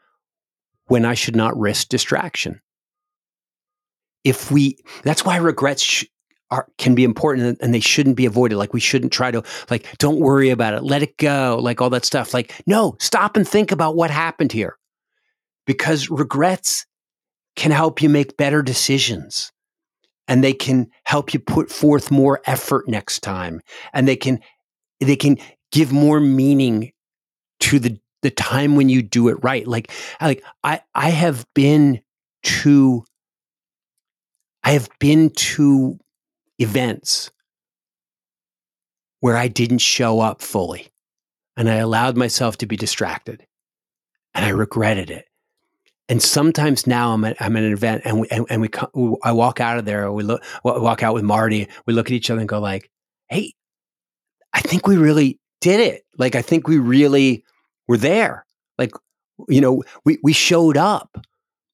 when 0.86 1.04
I 1.04 1.14
should 1.14 1.36
not 1.36 1.58
risk 1.58 1.88
distraction? 1.88 2.60
If 4.24 4.50
we, 4.50 4.78
that's 5.02 5.24
why 5.24 5.36
regrets 5.36 5.82
sh- 5.82 6.06
are 6.50 6.66
can 6.78 6.94
be 6.94 7.04
important 7.04 7.58
and 7.60 7.74
they 7.74 7.80
shouldn't 7.80 8.16
be 8.16 8.26
avoided. 8.26 8.56
Like 8.56 8.72
we 8.72 8.80
shouldn't 8.80 9.12
try 9.12 9.30
to 9.30 9.42
like, 9.70 9.86
don't 9.98 10.20
worry 10.20 10.50
about 10.50 10.74
it, 10.74 10.82
let 10.82 11.02
it 11.02 11.16
go, 11.16 11.58
like 11.60 11.80
all 11.80 11.90
that 11.90 12.04
stuff. 12.04 12.32
Like, 12.32 12.60
no, 12.66 12.96
stop 13.00 13.36
and 13.36 13.46
think 13.46 13.72
about 13.72 13.96
what 13.96 14.10
happened 14.10 14.52
here, 14.52 14.76
because 15.66 16.08
regrets 16.10 16.86
can 17.56 17.70
help 17.70 18.02
you 18.02 18.08
make 18.08 18.36
better 18.36 18.62
decisions. 18.62 19.50
And 20.28 20.42
they 20.42 20.52
can 20.52 20.88
help 21.04 21.32
you 21.32 21.38
put 21.38 21.70
forth 21.70 22.10
more 22.10 22.40
effort 22.46 22.88
next 22.88 23.20
time. 23.20 23.60
And 23.92 24.08
they 24.08 24.16
can 24.16 24.40
they 25.00 25.14
can 25.14 25.38
give 25.70 25.92
more 25.92 26.18
meaning 26.18 26.90
to 27.60 27.78
the 27.78 27.98
the 28.22 28.30
time 28.30 28.74
when 28.74 28.88
you 28.88 29.02
do 29.02 29.28
it 29.28 29.38
right. 29.42 29.66
Like 29.66 29.92
like 30.20 30.42
i 30.64 30.80
i 30.96 31.10
have 31.10 31.46
been 31.54 32.00
to 32.42 33.04
i 34.64 34.72
have 34.72 34.88
been 34.98 35.30
to 35.30 35.98
events 36.58 37.30
where 39.20 39.36
i 39.36 39.48
didn't 39.48 39.78
show 39.78 40.20
up 40.20 40.40
fully 40.40 40.88
and 41.56 41.68
i 41.68 41.74
allowed 41.74 42.16
myself 42.16 42.56
to 42.56 42.66
be 42.66 42.76
distracted 42.76 43.46
and 44.34 44.44
i 44.44 44.48
regretted 44.48 45.10
it 45.10 45.26
and 46.08 46.22
sometimes 46.22 46.86
now 46.86 47.12
I'm 47.12 47.24
at, 47.24 47.36
I'm 47.40 47.56
at 47.56 47.64
an 47.64 47.72
event 47.72 48.02
and 48.04 48.20
we, 48.20 48.28
and, 48.28 48.46
and 48.48 48.62
we, 48.62 48.68
I 49.24 49.32
walk 49.32 49.60
out 49.60 49.78
of 49.78 49.84
there, 49.86 50.10
we 50.12 50.22
look, 50.22 50.42
walk 50.62 51.02
out 51.02 51.14
with 51.14 51.24
Marty, 51.24 51.68
we 51.84 51.94
look 51.94 52.06
at 52.06 52.12
each 52.12 52.30
other 52.30 52.40
and 52.40 52.48
go 52.48 52.60
like, 52.60 52.90
Hey, 53.28 53.54
I 54.52 54.60
think 54.60 54.86
we 54.86 54.96
really 54.96 55.40
did 55.60 55.80
it. 55.80 56.04
Like, 56.16 56.36
I 56.36 56.42
think 56.42 56.68
we 56.68 56.78
really 56.78 57.44
were 57.88 57.98
there. 57.98 58.46
Like, 58.78 58.92
you 59.48 59.60
know, 59.60 59.82
we, 60.04 60.18
we 60.22 60.32
showed 60.32 60.76
up. 60.76 61.18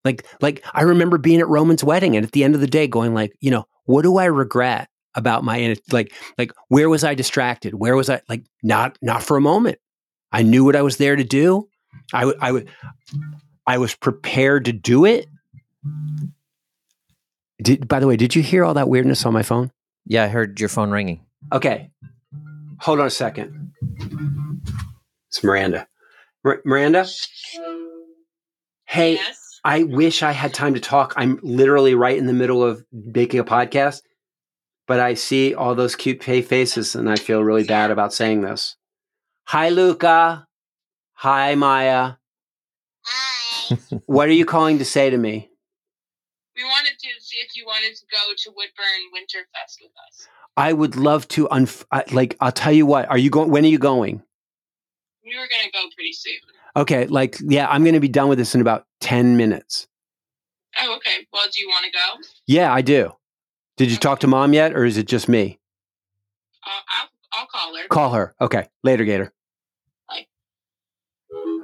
Like, 0.04 0.26
like 0.40 0.64
I 0.72 0.82
remember 0.82 1.18
being 1.18 1.40
at 1.40 1.48
Roman's 1.48 1.84
wedding 1.84 2.16
and 2.16 2.24
at 2.24 2.32
the 2.32 2.42
end 2.42 2.54
of 2.54 2.60
the 2.60 2.66
day 2.66 2.88
going 2.88 3.14
like, 3.14 3.34
you 3.40 3.50
know, 3.50 3.66
what 3.84 4.02
do 4.02 4.16
I 4.18 4.26
regret 4.26 4.88
about 5.14 5.44
my, 5.44 5.76
like, 5.90 6.12
like, 6.38 6.52
where 6.68 6.88
was 6.88 7.04
I 7.04 7.14
distracted? 7.14 7.74
Where 7.74 7.96
was 7.96 8.08
I 8.08 8.20
like, 8.28 8.44
not, 8.62 8.96
not 9.02 9.22
for 9.22 9.36
a 9.36 9.40
moment. 9.40 9.78
I 10.32 10.42
knew 10.42 10.64
what 10.64 10.76
I 10.76 10.82
was 10.82 10.96
there 10.96 11.16
to 11.16 11.24
do. 11.24 11.68
I 12.12 12.24
would, 12.24 12.36
I 12.40 12.52
would, 12.52 12.68
I 13.66 13.78
was 13.78 13.94
prepared 13.94 14.64
to 14.64 14.72
do 14.72 15.04
it. 15.04 15.26
Did, 17.62 17.86
by 17.86 18.00
the 18.00 18.06
way, 18.06 18.16
did 18.16 18.34
you 18.34 18.42
hear 18.42 18.64
all 18.64 18.74
that 18.74 18.88
weirdness 18.88 19.24
on 19.26 19.32
my 19.32 19.42
phone? 19.42 19.70
Yeah, 20.06 20.24
I 20.24 20.28
heard 20.28 20.58
your 20.58 20.68
phone 20.68 20.90
ringing. 20.90 21.24
Okay. 21.52 21.90
Hold 22.80 23.00
on 23.00 23.06
a 23.06 23.10
second. 23.10 23.72
It's 25.28 25.44
Miranda. 25.44 25.86
Mir- 26.42 26.62
Miranda? 26.64 27.06
Hey, 28.86 29.14
yes? 29.14 29.38
I 29.64 29.84
wish 29.84 30.22
I 30.22 30.32
had 30.32 30.52
time 30.52 30.74
to 30.74 30.80
talk. 30.80 31.14
I'm 31.16 31.38
literally 31.42 31.94
right 31.94 32.16
in 32.16 32.26
the 32.26 32.32
middle 32.32 32.64
of 32.64 32.84
making 32.92 33.40
a 33.40 33.44
podcast, 33.44 34.02
but 34.86 34.98
I 34.98 35.14
see 35.14 35.54
all 35.54 35.74
those 35.74 35.94
cute 35.94 36.22
faces 36.22 36.94
and 36.94 37.08
I 37.08 37.16
feel 37.16 37.44
really 37.44 37.64
bad 37.64 37.90
about 37.90 38.12
saying 38.12 38.42
this. 38.42 38.76
Hi, 39.44 39.68
Luca. 39.68 40.46
Hi, 41.14 41.54
Maya. 41.54 42.14
Hi 43.04 43.42
what 44.06 44.28
are 44.28 44.32
you 44.32 44.44
calling 44.44 44.78
to 44.78 44.84
say 44.84 45.10
to 45.10 45.16
me? 45.16 45.50
We 46.56 46.64
wanted 46.64 46.98
to 46.98 47.08
see 47.20 47.38
if 47.38 47.56
you 47.56 47.64
wanted 47.66 47.96
to 47.96 48.04
go 48.10 48.32
to 48.36 48.50
Woodburn 48.50 49.10
Winterfest 49.14 49.80
with 49.80 49.92
us. 50.08 50.28
I 50.56 50.72
would 50.72 50.96
love 50.96 51.26
to. 51.28 51.48
Unf- 51.48 51.84
like, 52.12 52.36
I'll 52.40 52.52
tell 52.52 52.72
you 52.72 52.84
what. 52.84 53.08
Are 53.08 53.18
you 53.18 53.30
going? 53.30 53.50
When 53.50 53.64
are 53.64 53.68
you 53.68 53.78
going? 53.78 54.22
We 55.24 55.38
were 55.38 55.48
going 55.48 55.64
to 55.64 55.70
go 55.70 55.84
pretty 55.94 56.12
soon. 56.12 56.34
Okay, 56.74 57.06
like, 57.06 57.36
yeah, 57.40 57.68
I'm 57.68 57.84
going 57.84 57.94
to 57.94 58.00
be 58.00 58.08
done 58.08 58.28
with 58.28 58.38
this 58.38 58.54
in 58.54 58.60
about 58.60 58.86
ten 59.00 59.36
minutes. 59.36 59.86
Oh, 60.80 60.96
okay. 60.96 61.26
Well, 61.32 61.44
do 61.52 61.60
you 61.60 61.68
want 61.68 61.84
to 61.84 61.90
go? 61.90 62.28
Yeah, 62.46 62.72
I 62.72 62.80
do. 62.80 63.12
Did 63.76 63.88
you 63.88 63.96
okay. 63.96 64.00
talk 64.00 64.20
to 64.20 64.26
mom 64.26 64.54
yet, 64.54 64.74
or 64.74 64.84
is 64.84 64.96
it 64.96 65.06
just 65.06 65.28
me? 65.28 65.58
Uh, 66.64 66.70
I'll, 66.98 67.08
I'll 67.40 67.46
call 67.46 67.76
her. 67.76 67.88
Call 67.88 68.12
her. 68.12 68.34
Okay. 68.40 68.68
Later, 68.82 69.04
Gator 69.04 69.32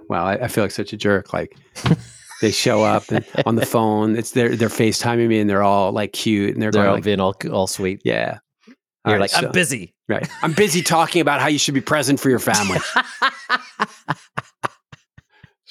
wow, 0.09 0.25
I, 0.25 0.44
I 0.44 0.49
feel 0.49 0.64
like 0.64 0.71
such 0.71 0.92
a 0.92 0.97
jerk. 0.97 1.33
Like 1.33 1.57
they 2.40 2.51
show 2.51 2.83
up 2.83 3.11
and, 3.11 3.25
on 3.47 3.55
the 3.55 3.66
phone. 3.66 4.16
It's 4.16 4.33
they're 4.33 4.57
they're 4.57 4.68
FaceTiming 4.68 5.29
me 5.29 5.40
and 5.40 5.49
they're 5.49 5.62
all 5.62 5.92
like 5.92 6.12
cute 6.12 6.55
and 6.55 6.62
they're, 6.62 6.71
they're 6.71 6.88
all 6.88 6.94
like, 6.94 7.05
being 7.05 7.21
all 7.21 7.35
all 7.53 7.66
sweet. 7.66 8.03
Yeah. 8.05 8.38
You're 9.07 9.14
right, 9.14 9.21
like, 9.23 9.31
so, 9.31 9.47
I'm 9.47 9.53
busy. 9.53 9.94
Right. 10.09 10.29
I'm 10.42 10.53
busy 10.53 10.83
talking 10.83 11.23
about 11.23 11.40
how 11.40 11.47
you 11.47 11.59
should 11.59 11.73
be 11.73 11.81
present 11.81 12.21
for 12.21 12.29
your 12.29 12.40
family. 12.40 12.79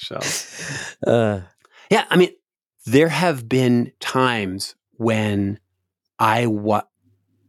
so 0.08 0.20
uh. 1.10 1.40
yeah, 1.90 2.04
I 2.10 2.16
mean, 2.16 2.30
there 2.86 3.08
have 3.08 3.48
been 3.48 3.92
times 4.00 4.74
when 4.92 5.58
I 6.18 6.46
wa- 6.46 6.84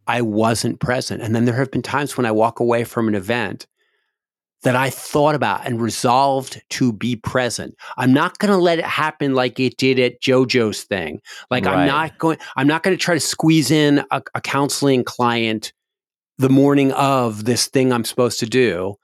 I 0.06 0.22
wasn't 0.22 0.80
present. 0.80 1.22
And 1.22 1.34
then 1.34 1.44
there 1.44 1.54
have 1.54 1.70
been 1.70 1.82
times 1.82 2.16
when 2.16 2.26
I 2.26 2.32
walk 2.32 2.60
away 2.60 2.84
from 2.84 3.08
an 3.08 3.14
event 3.14 3.66
that 4.62 4.76
I 4.76 4.90
thought 4.90 5.34
about 5.34 5.64
and 5.64 5.80
resolved 5.80 6.60
to 6.70 6.92
be 6.92 7.16
present. 7.16 7.74
I'm 7.96 8.12
not 8.12 8.38
going 8.38 8.52
to 8.52 8.58
let 8.58 8.78
it 8.78 8.84
happen 8.84 9.34
like 9.34 9.58
it 9.58 9.78
did 9.78 9.98
at 9.98 10.20
JoJo's 10.20 10.82
thing. 10.82 11.20
Like 11.50 11.64
right. 11.64 11.76
I'm 11.76 11.86
not 11.86 12.18
going 12.18 12.38
I'm 12.56 12.66
not 12.66 12.82
going 12.82 12.96
to 12.96 13.02
try 13.02 13.14
to 13.14 13.20
squeeze 13.20 13.70
in 13.70 14.04
a, 14.10 14.20
a, 14.34 14.40
counseling 14.40 15.04
client 15.04 15.72
the 16.36 16.50
morning 16.50 16.92
of 16.92 17.44
this 17.44 17.68
thing 17.68 17.92
I'm 17.92 18.04
supposed 18.04 18.38
to 18.40 18.46
do. 18.46 18.96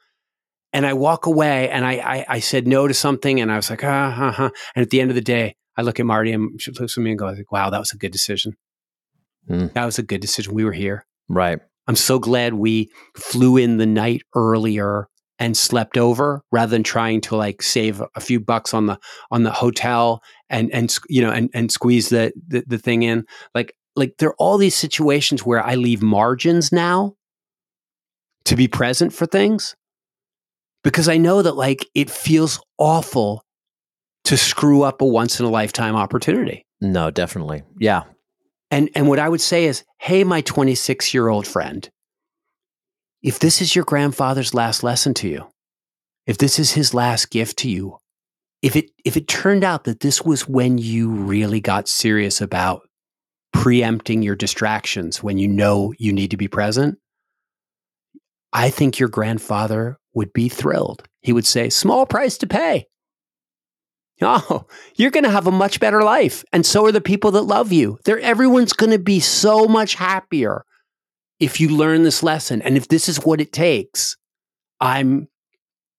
And 0.77 0.85
I 0.85 0.93
walk 0.93 1.25
away 1.25 1.71
and 1.71 1.87
I 1.87 1.93
I, 1.93 2.27
I 2.29 2.41
said 2.41 2.69
no 2.69 2.87
to 2.87 2.93
something 2.93 3.41
and 3.41 3.51
I 3.51 3.57
was 3.57 3.71
like, 3.71 3.83
ah, 3.83 4.11
huh, 4.11 4.33
huh. 4.33 4.51
And 4.75 4.83
at 4.83 4.91
the 4.91 5.01
end 5.01 5.11
of 5.11 5.15
the 5.15 5.23
day, 5.23 5.57
I 5.75 5.81
look 5.81 5.99
at 5.99 6.05
Marty 6.05 6.33
and 6.33 6.61
she 6.61 6.71
looks 6.71 6.99
at 6.99 7.03
me 7.03 7.11
and 7.11 7.19
goes, 7.19 7.39
like, 7.39 7.51
wow, 7.51 7.71
that 7.71 7.79
was 7.79 7.93
a 7.93 7.97
good 7.97 8.13
decision. 8.13 8.53
Mm. 9.49 9.73
That 9.73 9.87
was 9.87 9.99
a 9.99 10.03
good 10.03 10.21
decision. 10.21 10.53
We 10.53 10.65
were 10.65 10.73
here. 10.73 11.07
Right. 11.31 11.61
I'm 11.87 11.97
so 11.97 12.19
glad 12.19 12.53
we 12.53 12.91
flew 13.17 13.57
in 13.57 13.79
the 13.79 13.87
night 13.87 14.21
earlier 14.35 15.09
and 15.39 15.57
slept 15.57 15.97
over 15.97 16.43
rather 16.53 16.71
than 16.71 16.83
trying 16.83 17.23
to 17.23 17.37
like 17.37 17.63
save 17.63 18.03
a 18.15 18.21
few 18.21 18.39
bucks 18.39 18.75
on 18.75 18.85
the 18.85 18.99
on 19.31 19.45
the 19.45 19.53
hotel 19.53 20.23
and 20.51 20.71
and 20.73 20.95
you 21.09 21.23
know 21.23 21.31
and 21.31 21.49
and 21.55 21.73
squeeze 21.73 22.11
the 22.11 22.33
the, 22.49 22.65
the 22.67 22.79
thing 22.79 23.03
in 23.03 23.25
like 23.55 23.73
like 23.95 24.15
there 24.19 24.31
are 24.31 24.37
all 24.39 24.59
these 24.59 24.75
situations 24.75 25.45
where 25.45 25.65
I 25.65 25.75
leave 25.77 26.03
margins 26.03 26.71
now 26.71 27.15
to 28.45 28.57
be 28.57 28.69
present 28.69 29.15
for 29.15 29.25
things 29.25 29.75
because 30.87 31.09
I 31.09 31.17
know 31.17 31.43
that 31.43 31.57
like 31.57 31.85
it 31.97 32.09
feels 32.09 32.61
awful 32.79 33.43
to 34.23 34.37
screw 34.37 34.83
up 34.83 35.03
a 35.03 35.05
once 35.05 35.41
in 35.41 35.45
a 35.45 35.51
lifetime 35.51 35.97
opportunity. 35.97 36.65
No, 36.81 37.11
definitely. 37.11 37.65
Yeah. 37.81 38.05
And 38.71 38.89
and 38.95 39.09
what 39.09 39.19
I 39.19 39.29
would 39.29 39.41
say 39.41 39.65
is, 39.65 39.83
hey, 39.99 40.23
my 40.23 40.43
26 40.43 41.13
year 41.13 41.27
old 41.27 41.45
friend, 41.45 41.91
if 43.21 43.41
this 43.41 43.61
is 43.61 43.75
your 43.75 43.85
grandfather's 43.85 44.55
last 44.55 44.85
lesson 44.85 45.13
to 45.15 45.29
you, 45.29 45.49
if 46.25 46.39
this 46.39 46.57
is 46.57 46.71
his 46.71 46.95
last 46.95 47.31
gift 47.31 47.59
to 47.59 47.69
you, 47.69 47.99
if 48.63 48.77
it 48.77 48.93
if 49.05 49.17
it 49.17 49.27
turned 49.27 49.65
out 49.65 49.85
that 49.85 49.99
this 50.01 50.23
was 50.23 50.49
when 50.49 50.79
you 50.79 51.11
really 51.11 51.61
got 51.61 51.89
serious 51.89 52.41
about 52.41 52.89
preempting 53.53 54.23
your 54.23 54.37
distractions 54.37 55.21
when 55.21 55.37
you 55.37 55.49
know 55.49 55.93
you 55.99 56.13
need 56.13 56.31
to 56.31 56.37
be 56.37 56.47
present, 56.47 56.97
I 58.53 58.71
think 58.71 59.01
your 59.01 59.09
grandfather 59.09 59.99
would 60.17 60.33
be 60.33 60.49
thrilled. 60.49 61.05
He 61.21 61.33
would 61.33 61.47
say, 61.47 61.71
"Small 61.71 62.07
price 62.07 62.37
to 62.39 62.49
pay." 62.49 62.89
Oh, 64.23 64.65
you're 64.97 65.11
going 65.11 65.25
to 65.25 65.31
have 65.31 65.47
a 65.47 65.53
much 65.53 65.79
better 65.79 66.03
life. 66.03 66.43
And 66.53 66.65
so 66.65 66.87
are 66.87 66.93
the 66.93 67.03
people 67.03 67.33
that 67.33 67.43
love 67.43 67.71
you. 67.71 67.99
They're, 68.05 68.19
everyone's 68.19 68.73
going 68.73 68.93
to 68.93 68.99
be 68.99 69.21
so 69.21 69.67
much 69.67 69.95
happier 69.95 70.65
if 71.39 71.61
you 71.61 71.69
learn 71.69 72.03
this 72.03 72.23
lesson. 72.23 72.63
And 72.63 72.79
if 72.79 72.89
this 72.89 73.11
is 73.11 73.19
what 73.19 73.43
it 73.43 73.53
takes, 73.53 74.17
I'm, 74.81 75.29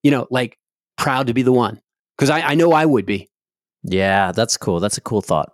you 0.02 0.10
know, 0.10 0.26
like 0.30 0.58
proud 0.96 1.28
to 1.28 1.34
be 1.34 1.42
the 1.42 1.52
one 1.52 1.80
because 2.16 2.28
I, 2.28 2.40
I 2.40 2.54
know 2.56 2.72
I 2.72 2.86
would 2.86 3.06
be. 3.06 3.30
Yeah, 3.84 4.32
that's 4.32 4.56
cool. 4.56 4.80
That's 4.80 4.98
a 4.98 5.02
cool 5.02 5.22
thought. 5.22 5.52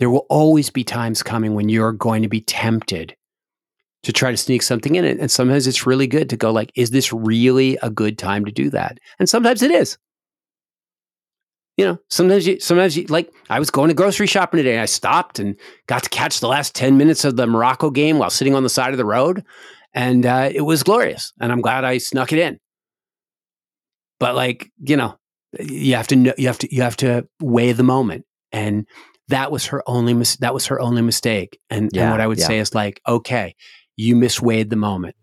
There 0.00 0.10
will 0.10 0.26
always 0.28 0.68
be 0.68 0.82
times 0.82 1.22
coming 1.22 1.54
when 1.54 1.68
you're 1.68 1.92
going 1.92 2.22
to 2.22 2.28
be 2.28 2.40
tempted 2.40 3.14
to 4.02 4.12
try 4.12 4.30
to 4.30 4.36
sneak 4.36 4.62
something 4.62 4.94
in 4.94 5.04
it. 5.04 5.18
And 5.20 5.30
sometimes 5.30 5.66
it's 5.66 5.86
really 5.86 6.06
good 6.06 6.28
to 6.30 6.36
go 6.36 6.50
like, 6.50 6.72
is 6.74 6.90
this 6.90 7.12
really 7.12 7.78
a 7.82 7.90
good 7.90 8.18
time 8.18 8.44
to 8.44 8.52
do 8.52 8.68
that? 8.70 8.98
And 9.18 9.28
sometimes 9.28 9.62
it 9.62 9.70
is 9.70 9.96
you 11.76 11.86
know, 11.86 11.98
sometimes 12.10 12.46
you, 12.46 12.60
sometimes 12.60 12.96
you, 12.96 13.04
like 13.06 13.32
I 13.48 13.58
was 13.58 13.70
going 13.70 13.88
to 13.88 13.94
grocery 13.94 14.26
shopping 14.26 14.58
today. 14.58 14.72
And 14.72 14.82
I 14.82 14.86
stopped 14.86 15.38
and 15.38 15.56
got 15.86 16.02
to 16.02 16.10
catch 16.10 16.40
the 16.40 16.48
last 16.48 16.74
10 16.74 16.98
minutes 16.98 17.24
of 17.24 17.36
the 17.36 17.46
Morocco 17.46 17.90
game 17.90 18.18
while 18.18 18.30
sitting 18.30 18.54
on 18.54 18.62
the 18.62 18.68
side 18.68 18.92
of 18.92 18.98
the 18.98 19.04
road. 19.04 19.44
And 19.94 20.26
uh, 20.26 20.50
it 20.54 20.62
was 20.62 20.82
glorious. 20.82 21.32
And 21.40 21.50
I'm 21.50 21.60
glad 21.60 21.84
I 21.84 21.98
snuck 21.98 22.32
it 22.32 22.38
in. 22.38 22.58
But 24.20 24.34
like, 24.34 24.70
you 24.78 24.96
know, 24.96 25.16
you 25.58 25.94
have 25.96 26.08
to 26.08 26.16
know, 26.16 26.34
you 26.36 26.46
have 26.46 26.58
to, 26.58 26.74
you 26.74 26.82
have 26.82 26.96
to 26.98 27.26
weigh 27.40 27.72
the 27.72 27.82
moment. 27.82 28.24
And 28.52 28.86
that 29.28 29.50
was 29.50 29.66
her 29.66 29.82
only, 29.86 30.14
mis- 30.14 30.36
that 30.36 30.54
was 30.54 30.66
her 30.66 30.80
only 30.80 31.02
mistake. 31.02 31.58
And, 31.70 31.90
yeah, 31.92 32.02
and 32.02 32.10
what 32.10 32.20
I 32.20 32.26
would 32.26 32.38
yeah. 32.38 32.46
say 32.46 32.58
is 32.58 32.74
like, 32.74 33.00
okay, 33.08 33.54
you 33.96 34.16
misweighed 34.16 34.70
the 34.70 34.76
moment. 34.76 35.16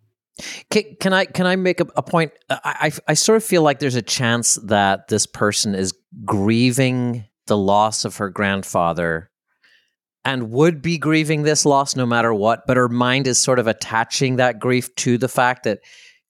Can, 0.70 0.84
can, 1.00 1.14
I 1.14 1.26
can 1.26 1.46
I 1.46 1.56
make 1.58 1.82
a, 1.82 1.88
a 1.98 2.02
point? 2.02 2.32
I, 2.50 2.60
I, 2.64 2.92
I 3.10 3.14
sort 3.14 3.38
of 3.38 3.44
feel 3.44 3.62
like 3.62 3.80
there's 3.80 3.96
a 3.96 4.02
chance 4.02 4.56
that 4.66 5.10
this 5.10 5.26
person 5.26 5.76
is 5.76 5.94
grieving 6.26 7.26
the 7.48 7.58
loss 7.58 8.06
of 8.06 8.18
her 8.18 8.30
grandfather 8.30 9.30
and 10.24 10.52
would 10.52 10.82
be 10.82 10.98
grieving 10.98 11.44
this 11.44 11.66
loss 11.66 11.96
no 11.96 12.06
matter 12.06 12.34
what, 12.34 12.62
but 12.68 12.78
her 12.78 12.90
mind 12.90 13.28
is 13.28 13.40
sort 13.40 13.60
of 13.60 13.68
attaching 13.68 14.38
that 14.38 14.60
grief 14.60 14.94
to 14.96 15.18
the 15.18 15.28
fact 15.28 15.64
that 15.64 15.80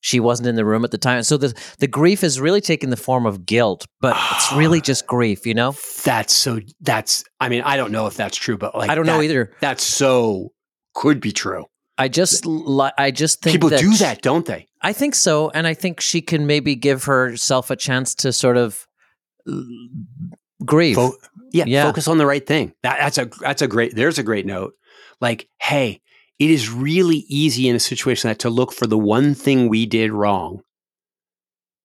she 0.01 0.19
wasn't 0.19 0.47
in 0.47 0.55
the 0.55 0.65
room 0.65 0.85
at 0.85 0.91
the 0.91 0.97
time. 0.97 1.23
So 1.23 1.37
the 1.37 1.53
the 1.79 1.87
grief 1.87 2.23
is 2.23 2.39
really 2.39 2.61
taking 2.61 2.89
the 2.89 2.97
form 2.97 3.25
of 3.25 3.45
guilt, 3.45 3.85
but 3.99 4.15
it's 4.31 4.51
ah. 4.51 4.57
really 4.57 4.81
just 4.81 5.05
grief, 5.05 5.45
you 5.45 5.53
know? 5.53 5.75
That's 6.03 6.33
so 6.33 6.61
that's 6.81 7.23
I 7.39 7.49
mean, 7.49 7.61
I 7.61 7.77
don't 7.77 7.91
know 7.91 8.07
if 8.07 8.15
that's 8.15 8.37
true, 8.37 8.57
but 8.57 8.75
like 8.75 8.89
I 8.89 8.95
don't 8.95 9.05
that, 9.05 9.17
know 9.17 9.21
either. 9.21 9.53
That's 9.59 9.83
so 9.83 10.53
could 10.95 11.19
be 11.19 11.31
true. 11.31 11.65
I 11.99 12.07
just 12.07 12.47
I 12.97 13.11
just 13.11 13.41
think 13.41 13.55
people 13.55 13.69
that 13.69 13.81
do 13.81 13.93
that, 13.97 14.21
don't 14.21 14.45
they? 14.45 14.67
I 14.81 14.93
think 14.93 15.15
so, 15.15 15.49
and 15.49 15.67
I 15.67 15.73
think 15.73 15.99
she 15.99 16.21
can 16.21 16.47
maybe 16.47 16.75
give 16.75 17.03
herself 17.03 17.69
a 17.69 17.75
chance 17.75 18.15
to 18.15 18.31
sort 18.31 18.55
of 18.55 18.87
grieve. 20.65 20.95
Fo- 20.95 21.17
yeah, 21.51 21.65
yeah, 21.67 21.83
focus 21.83 22.07
on 22.07 22.17
the 22.17 22.25
right 22.25 22.45
thing. 22.45 22.73
That, 22.83 22.99
that's 22.99 23.17
a 23.17 23.25
that's 23.41 23.61
a 23.61 23.67
great. 23.67 23.95
There's 23.95 24.17
a 24.17 24.23
great 24.23 24.45
note. 24.45 24.75
Like, 25.19 25.49
hey, 25.61 25.99
it 26.39 26.49
is 26.49 26.69
really 26.69 27.25
easy 27.27 27.67
in 27.67 27.75
a 27.75 27.79
situation 27.81 28.29
like 28.29 28.37
that 28.37 28.43
to 28.43 28.49
look 28.49 28.71
for 28.71 28.87
the 28.87 28.97
one 28.97 29.33
thing 29.33 29.67
we 29.67 29.85
did 29.85 30.13
wrong, 30.13 30.61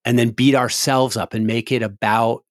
and 0.05 0.16
then 0.16 0.31
beat 0.31 0.55
ourselves 0.55 1.16
up 1.16 1.35
and 1.35 1.44
make 1.44 1.72
it 1.72 1.83
about 1.83 2.44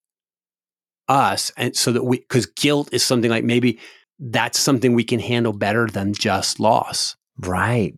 us, 1.07 1.53
and 1.55 1.77
so 1.77 1.93
that 1.93 2.03
we 2.03 2.19
because 2.19 2.45
guilt 2.45 2.89
is 2.91 3.03
something 3.03 3.31
like 3.31 3.45
maybe 3.45 3.79
that's 4.19 4.59
something 4.59 4.93
we 4.93 5.05
can 5.05 5.21
handle 5.21 5.53
better 5.53 5.87
than 5.87 6.13
just 6.13 6.59
loss. 6.59 7.15
Right. 7.39 7.97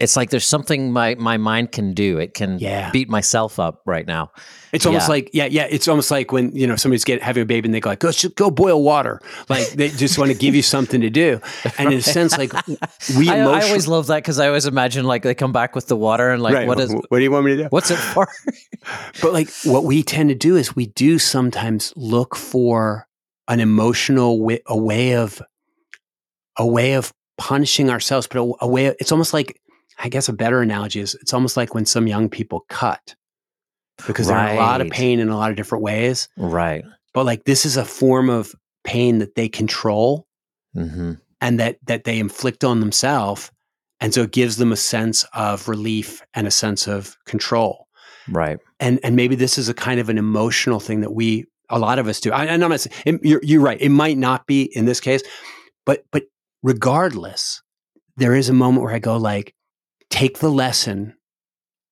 It's 0.00 0.16
like 0.16 0.30
there's 0.30 0.46
something 0.46 0.92
my 0.92 1.14
my 1.16 1.36
mind 1.36 1.72
can 1.72 1.92
do. 1.92 2.18
It 2.18 2.32
can 2.32 2.58
yeah. 2.58 2.90
beat 2.90 3.10
myself 3.10 3.58
up 3.58 3.82
right 3.84 4.06
now. 4.06 4.32
It's 4.72 4.86
almost 4.86 5.08
yeah. 5.08 5.10
like 5.10 5.30
yeah, 5.34 5.44
yeah. 5.44 5.66
It's 5.70 5.88
almost 5.88 6.10
like 6.10 6.32
when 6.32 6.56
you 6.56 6.66
know 6.66 6.74
somebody's 6.76 7.04
get 7.04 7.22
having 7.22 7.42
a 7.42 7.46
baby 7.46 7.66
and 7.66 7.74
they 7.74 7.80
go 7.80 7.90
like, 7.90 7.98
go 7.98 8.10
go 8.34 8.50
boil 8.50 8.82
water. 8.82 9.20
Like 9.50 9.68
they 9.72 9.90
just 9.90 10.16
want 10.16 10.30
to 10.30 10.36
give 10.36 10.54
you 10.54 10.62
something 10.62 11.02
to 11.02 11.10
do. 11.10 11.38
And 11.76 11.86
right. 11.86 11.92
in 11.92 11.98
a 11.98 12.02
sense, 12.02 12.38
like 12.38 12.50
we, 13.18 13.28
I, 13.28 13.40
I 13.40 13.62
always 13.62 13.88
love 13.88 14.06
that 14.06 14.16
because 14.16 14.38
I 14.38 14.46
always 14.46 14.64
imagine 14.64 15.04
like 15.04 15.22
they 15.22 15.34
come 15.34 15.52
back 15.52 15.74
with 15.74 15.88
the 15.88 15.96
water 15.96 16.30
and 16.30 16.42
like, 16.42 16.54
right. 16.54 16.66
what 16.66 16.80
is? 16.80 16.94
What 16.94 17.18
do 17.18 17.22
you 17.22 17.30
want 17.30 17.44
me 17.44 17.56
to 17.56 17.64
do? 17.64 17.68
What's 17.68 17.90
it 17.90 17.98
for? 17.98 18.26
but 19.20 19.34
like 19.34 19.50
what 19.64 19.84
we 19.84 20.02
tend 20.02 20.30
to 20.30 20.34
do 20.34 20.56
is 20.56 20.74
we 20.74 20.86
do 20.86 21.18
sometimes 21.18 21.92
look 21.94 22.34
for 22.34 23.06
an 23.48 23.60
emotional 23.60 24.40
way, 24.40 24.62
a 24.66 24.78
way 24.78 25.14
of 25.14 25.42
a 26.56 26.66
way 26.66 26.94
of 26.94 27.12
punishing 27.40 27.88
ourselves, 27.88 28.26
but 28.26 28.38
a, 28.38 28.52
a 28.60 28.68
way, 28.68 28.94
it's 29.00 29.10
almost 29.10 29.32
like, 29.32 29.58
I 29.98 30.10
guess 30.10 30.28
a 30.28 30.32
better 30.34 30.60
analogy 30.60 31.00
is 31.00 31.14
it's 31.16 31.32
almost 31.32 31.56
like 31.56 31.74
when 31.74 31.86
some 31.86 32.06
young 32.06 32.28
people 32.28 32.66
cut 32.68 33.14
because 34.06 34.28
right. 34.28 34.44
they're 34.44 34.52
in 34.52 34.56
a 34.58 34.60
lot 34.60 34.80
of 34.82 34.90
pain 34.90 35.18
in 35.18 35.30
a 35.30 35.36
lot 35.36 35.48
of 35.50 35.56
different 35.56 35.82
ways. 35.82 36.28
Right. 36.36 36.84
But 37.14 37.24
like 37.24 37.44
this 37.44 37.64
is 37.64 37.78
a 37.78 37.84
form 37.84 38.28
of 38.28 38.54
pain 38.84 39.20
that 39.20 39.36
they 39.36 39.48
control 39.48 40.26
mm-hmm. 40.76 41.14
and 41.40 41.60
that, 41.60 41.78
that 41.86 42.04
they 42.04 42.18
inflict 42.18 42.62
on 42.62 42.80
themselves. 42.80 43.50
And 44.00 44.12
so 44.12 44.22
it 44.22 44.32
gives 44.32 44.58
them 44.58 44.70
a 44.70 44.76
sense 44.76 45.24
of 45.32 45.66
relief 45.66 46.22
and 46.34 46.46
a 46.46 46.50
sense 46.50 46.86
of 46.86 47.16
control. 47.24 47.86
Right. 48.28 48.58
And, 48.80 49.00
and 49.02 49.16
maybe 49.16 49.34
this 49.34 49.56
is 49.56 49.70
a 49.70 49.74
kind 49.74 49.98
of 49.98 50.10
an 50.10 50.18
emotional 50.18 50.78
thing 50.78 51.00
that 51.00 51.14
we, 51.14 51.46
a 51.70 51.78
lot 51.78 51.98
of 51.98 52.06
us 52.06 52.20
do. 52.20 52.32
I, 52.32 52.48
I'm 52.48 52.60
not 52.60 52.80
saying, 52.80 53.20
you're, 53.22 53.40
you're 53.42 53.62
right. 53.62 53.80
It 53.80 53.88
might 53.88 54.18
not 54.18 54.46
be 54.46 54.64
in 54.76 54.84
this 54.84 55.00
case, 55.00 55.22
but, 55.86 56.04
but 56.12 56.24
regardless, 56.62 57.62
there 58.16 58.34
is 58.34 58.48
a 58.48 58.54
moment 58.54 58.84
where 58.84 58.94
I 58.94 58.98
go 58.98 59.16
like, 59.16 59.54
take 60.10 60.38
the 60.38 60.50
lesson, 60.50 61.14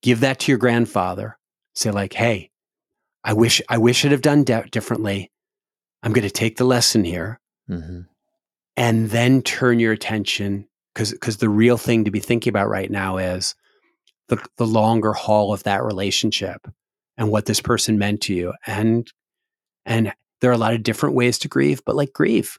give 0.02 0.20
that 0.20 0.40
to 0.40 0.52
your 0.52 0.58
grandfather, 0.58 1.38
say 1.74 1.90
like, 1.90 2.12
hey, 2.12 2.50
I 3.24 3.32
wish 3.32 3.60
I 3.68 3.78
wish 3.78 4.04
I'd 4.04 4.12
have 4.12 4.22
done 4.22 4.44
de- 4.44 4.68
differently. 4.70 5.30
I'm 6.02 6.12
going 6.12 6.26
to 6.26 6.30
take 6.30 6.56
the 6.56 6.64
lesson 6.64 7.04
here, 7.04 7.40
mm-hmm. 7.68 8.02
and 8.76 9.10
then 9.10 9.42
turn 9.42 9.80
your 9.80 9.92
attention 9.92 10.68
because 10.94 11.12
because 11.12 11.38
the 11.38 11.48
real 11.48 11.76
thing 11.76 12.04
to 12.04 12.10
be 12.10 12.20
thinking 12.20 12.50
about 12.50 12.68
right 12.68 12.90
now 12.90 13.18
is 13.18 13.54
the 14.28 14.38
the 14.56 14.66
longer 14.66 15.12
haul 15.12 15.52
of 15.52 15.64
that 15.64 15.82
relationship 15.82 16.68
and 17.16 17.30
what 17.30 17.46
this 17.46 17.60
person 17.60 17.98
meant 17.98 18.22
to 18.22 18.34
you, 18.34 18.52
and 18.66 19.12
and 19.84 20.12
there 20.40 20.50
are 20.50 20.54
a 20.54 20.58
lot 20.58 20.74
of 20.74 20.84
different 20.84 21.16
ways 21.16 21.38
to 21.40 21.48
grieve, 21.48 21.82
but 21.84 21.96
like 21.96 22.12
grieve 22.12 22.58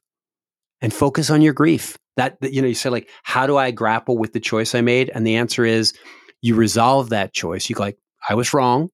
and 0.82 0.94
focus 0.94 1.30
on 1.30 1.42
your 1.42 1.54
grief. 1.54 1.98
That, 2.18 2.38
you 2.42 2.62
know, 2.62 2.68
you 2.68 2.74
say 2.74 2.90
like, 2.90 3.10
how 3.24 3.48
do 3.48 3.58
I 3.58 3.72
grapple 3.72 4.18
with 4.18 4.34
the 4.34 4.40
choice 4.40 4.76
I 4.76 4.82
made? 4.82 5.10
And 5.10 5.26
the 5.26 5.36
answer 5.36 5.66
is 5.66 5.94
you 6.42 6.56
resolve 6.56 7.10
that 7.10 7.34
choice. 7.34 7.70
You 7.70 7.76
go 7.76 7.84
like, 7.84 7.98
I 8.28 8.36
was 8.36 8.54
wrong. 8.54 8.90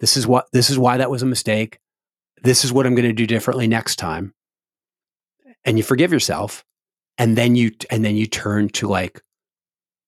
This 0.00 0.16
is 0.16 0.26
what 0.26 0.46
this 0.52 0.70
is 0.70 0.78
why 0.78 0.98
that 0.98 1.10
was 1.10 1.22
a 1.22 1.26
mistake. 1.26 1.78
This 2.42 2.64
is 2.64 2.72
what 2.72 2.86
I'm 2.86 2.94
going 2.94 3.08
to 3.08 3.12
do 3.12 3.26
differently 3.26 3.66
next 3.66 3.96
time. 3.96 4.32
And 5.64 5.76
you 5.76 5.82
forgive 5.82 6.12
yourself. 6.12 6.64
And 7.18 7.36
then 7.36 7.56
you 7.56 7.72
and 7.90 8.04
then 8.04 8.16
you 8.16 8.26
turn 8.26 8.68
to 8.70 8.86
like 8.86 9.20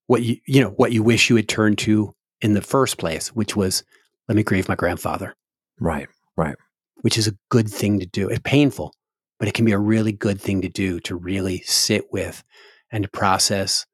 what 0.06 0.22
you 0.22 0.36
you 0.46 0.60
know, 0.60 0.70
what 0.70 0.92
you 0.92 1.02
wish 1.02 1.28
you 1.28 1.36
had 1.36 1.48
turned 1.48 1.78
to 1.78 2.14
in 2.40 2.54
the 2.54 2.62
first 2.62 2.98
place, 2.98 3.34
which 3.34 3.56
was 3.56 3.82
let 4.28 4.36
me 4.36 4.44
grieve 4.44 4.68
my 4.68 4.76
grandfather. 4.76 5.34
Right. 5.80 6.08
Right. 6.36 6.54
Which 7.00 7.18
is 7.18 7.26
a 7.26 7.36
good 7.48 7.68
thing 7.68 7.98
to 7.98 8.06
do. 8.06 8.28
It's 8.28 8.40
painful 8.44 8.94
but 9.40 9.48
it 9.48 9.54
can 9.54 9.64
be 9.64 9.72
a 9.72 9.78
really 9.78 10.12
good 10.12 10.40
thing 10.40 10.60
to 10.60 10.68
do 10.68 11.00
to 11.00 11.16
really 11.16 11.62
sit 11.62 12.12
with 12.12 12.44
and 12.92 13.04
to 13.04 13.10
process 13.10 13.86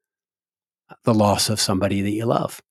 the 1.05 1.13
loss 1.13 1.49
of 1.49 1.59
somebody 1.59 2.01
that 2.01 2.11
you 2.11 2.25
love. 2.25 2.61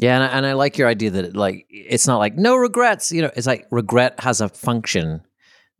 Yeah, 0.00 0.16
and 0.16 0.24
I, 0.24 0.26
and 0.28 0.46
I 0.46 0.52
like 0.52 0.76
your 0.76 0.86
idea 0.86 1.10
that 1.10 1.24
it, 1.24 1.36
like 1.36 1.66
it's 1.70 2.06
not 2.06 2.18
like 2.18 2.36
no 2.36 2.56
regrets. 2.56 3.10
You 3.10 3.22
know, 3.22 3.30
it's 3.34 3.46
like 3.46 3.66
regret 3.70 4.20
has 4.20 4.40
a 4.40 4.50
function 4.50 5.22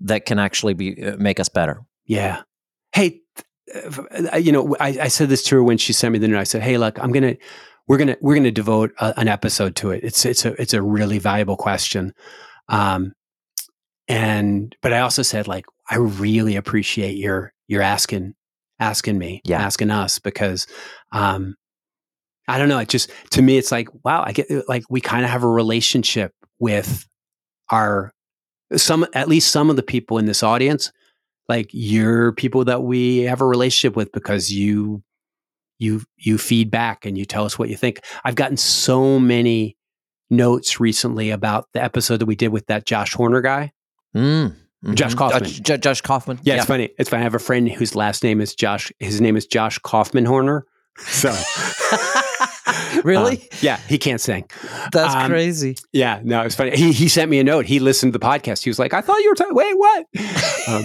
that 0.01 0.25
can 0.25 0.39
actually 0.39 0.73
be 0.75 1.05
uh, 1.05 1.17
make 1.19 1.39
us 1.39 1.49
better. 1.49 1.85
Yeah. 2.07 2.43
Hey, 2.93 3.21
uh, 4.33 4.37
you 4.37 4.53
know, 4.53 4.77
I, 4.81 4.99
I, 5.03 5.09
said 5.09 5.29
this 5.29 5.43
to 5.45 5.57
her 5.57 5.65
when 5.65 5.79
she 5.79 5.93
sent 5.93 6.13
me 6.13 6.19
the 6.21 6.29
note. 6.29 6.39
I 6.39 6.45
said, 6.45 6.63
"Hey, 6.63 6.79
look, 6.79 6.99
I'm 7.03 7.13
gonna 7.13 7.35
we're 7.89 7.99
gonna 7.99 8.17
we're 8.21 8.37
gonna 8.37 8.53
devote 8.53 8.93
a, 8.99 9.13
an 9.19 9.29
episode 9.29 9.77
to 9.77 9.91
it. 9.91 10.05
It's 10.05 10.25
it's 10.25 10.45
a 10.45 10.61
it's 10.61 10.75
a 10.75 10.81
really 10.81 11.19
valuable 11.19 11.57
question." 11.57 12.15
Um, 12.69 13.13
and 14.09 14.75
but 14.83 14.93
I 14.93 15.01
also 15.01 15.23
said 15.23 15.49
like 15.49 15.65
I 15.91 15.97
really 15.97 16.57
appreciate 16.57 17.17
your 17.17 17.53
your 17.69 17.83
asking 17.83 18.35
asking 18.81 19.19
me, 19.19 19.41
yeah. 19.45 19.61
asking 19.61 19.91
us 19.91 20.19
because 20.19 20.67
um 21.13 21.55
I 22.47 22.59
don't 22.59 22.69
know. 22.69 22.79
It 22.79 22.89
just 22.89 23.11
to 23.31 23.43
me, 23.43 23.57
it's 23.57 23.73
like 23.73 23.89
wow. 24.05 24.23
I 24.25 24.33
get 24.33 24.51
like 24.69 24.85
we 24.91 25.01
kind 25.01 25.25
of 25.25 25.31
have 25.31 25.45
a 25.45 25.49
relationship 25.49 26.33
with 26.59 27.07
our 27.71 28.13
some 28.77 29.07
at 29.15 29.29
least 29.29 29.51
some 29.51 29.71
of 29.71 29.77
the 29.77 29.83
people 29.83 30.19
in 30.19 30.27
this 30.27 30.43
audience. 30.43 30.93
Like 31.49 31.71
you're 31.73 32.33
people 32.33 32.65
that 32.67 32.83
we 32.83 33.21
have 33.21 33.41
a 33.41 33.47
relationship 33.47 33.97
with 33.97 34.13
because 34.13 34.53
you 34.53 35.03
you 35.79 36.03
you 36.17 36.39
feed 36.39 36.71
back 36.71 37.07
and 37.07 37.17
you 37.17 37.25
tell 37.25 37.45
us 37.45 37.59
what 37.59 37.69
you 37.69 37.77
think. 37.77 38.01
I've 38.25 38.35
gotten 38.35 38.57
so 38.57 39.19
many 39.19 39.77
notes 40.31 40.81
recently 40.81 41.31
about 41.31 41.69
the 41.73 41.83
episode 41.83 42.19
that 42.19 42.27
we 42.27 42.37
did 42.37 42.49
with 42.49 42.67
that 42.67 42.87
Josh 42.87 43.15
Horner 43.15 43.41
guy. 43.41 43.73
Mm. 44.15 44.55
Josh 44.95 45.15
Kaufman. 45.15 45.45
Uh, 45.45 45.77
Josh 45.79 46.01
Kaufman. 46.03 46.39
Yeah, 46.43 46.57
it's 46.57 46.67
funny. 46.67 46.91
It's 46.99 47.09
funny. 47.09 47.21
I 47.23 47.25
have 47.25 47.35
a 47.35 47.39
friend 47.39 47.71
whose 47.71 47.95
last 47.97 48.23
name 48.23 48.41
is 48.41 48.55
Josh. 48.55 48.93
His 48.99 49.21
name 49.21 49.37
is 49.37 49.47
Josh 49.47 49.79
Kaufman 49.79 50.27
Horner. 50.27 50.67
So, 50.99 51.31
really? 53.05 53.39
Uh, 53.39 53.57
yeah, 53.61 53.77
he 53.89 53.99
can't 53.99 54.21
sing. 54.21 54.49
That's 54.93 55.15
Um, 55.15 55.29
crazy. 55.31 55.77
Yeah, 55.93 56.21
no, 56.23 56.43
it's 56.43 56.55
funny. 56.55 56.77
He 56.77 56.93
he 56.93 57.09
sent 57.09 57.31
me 57.31 57.39
a 57.39 57.45
note. 57.45 57.67
He 57.67 57.79
listened 57.81 58.13
to 58.13 58.19
the 58.19 58.25
podcast. 58.25 58.63
He 58.63 58.71
was 58.71 58.79
like, 58.79 58.95
"I 58.95 59.01
thought 59.01 59.19
you 59.23 59.31
were 59.31 59.35
talking. 59.35 59.55
Wait, 59.55 59.77
what?" 59.77 60.07
Um, 60.67 60.83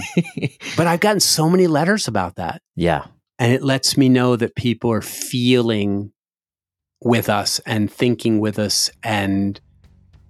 but 0.75 0.87
I've 0.87 0.99
gotten 0.99 1.21
so 1.21 1.49
many 1.49 1.65
letters 1.67 2.09
about 2.09 2.35
that, 2.35 2.61
yeah. 2.75 3.05
and 3.37 3.53
it 3.53 3.63
lets 3.63 3.95
me 3.95 4.09
know 4.09 4.35
that 4.35 4.53
people 4.55 4.91
are 4.91 5.01
feeling 5.01 6.11
with 7.01 7.29
us 7.29 7.59
and 7.65 7.89
thinking 7.89 8.39
with 8.41 8.59
us, 8.59 8.89
and 9.03 9.61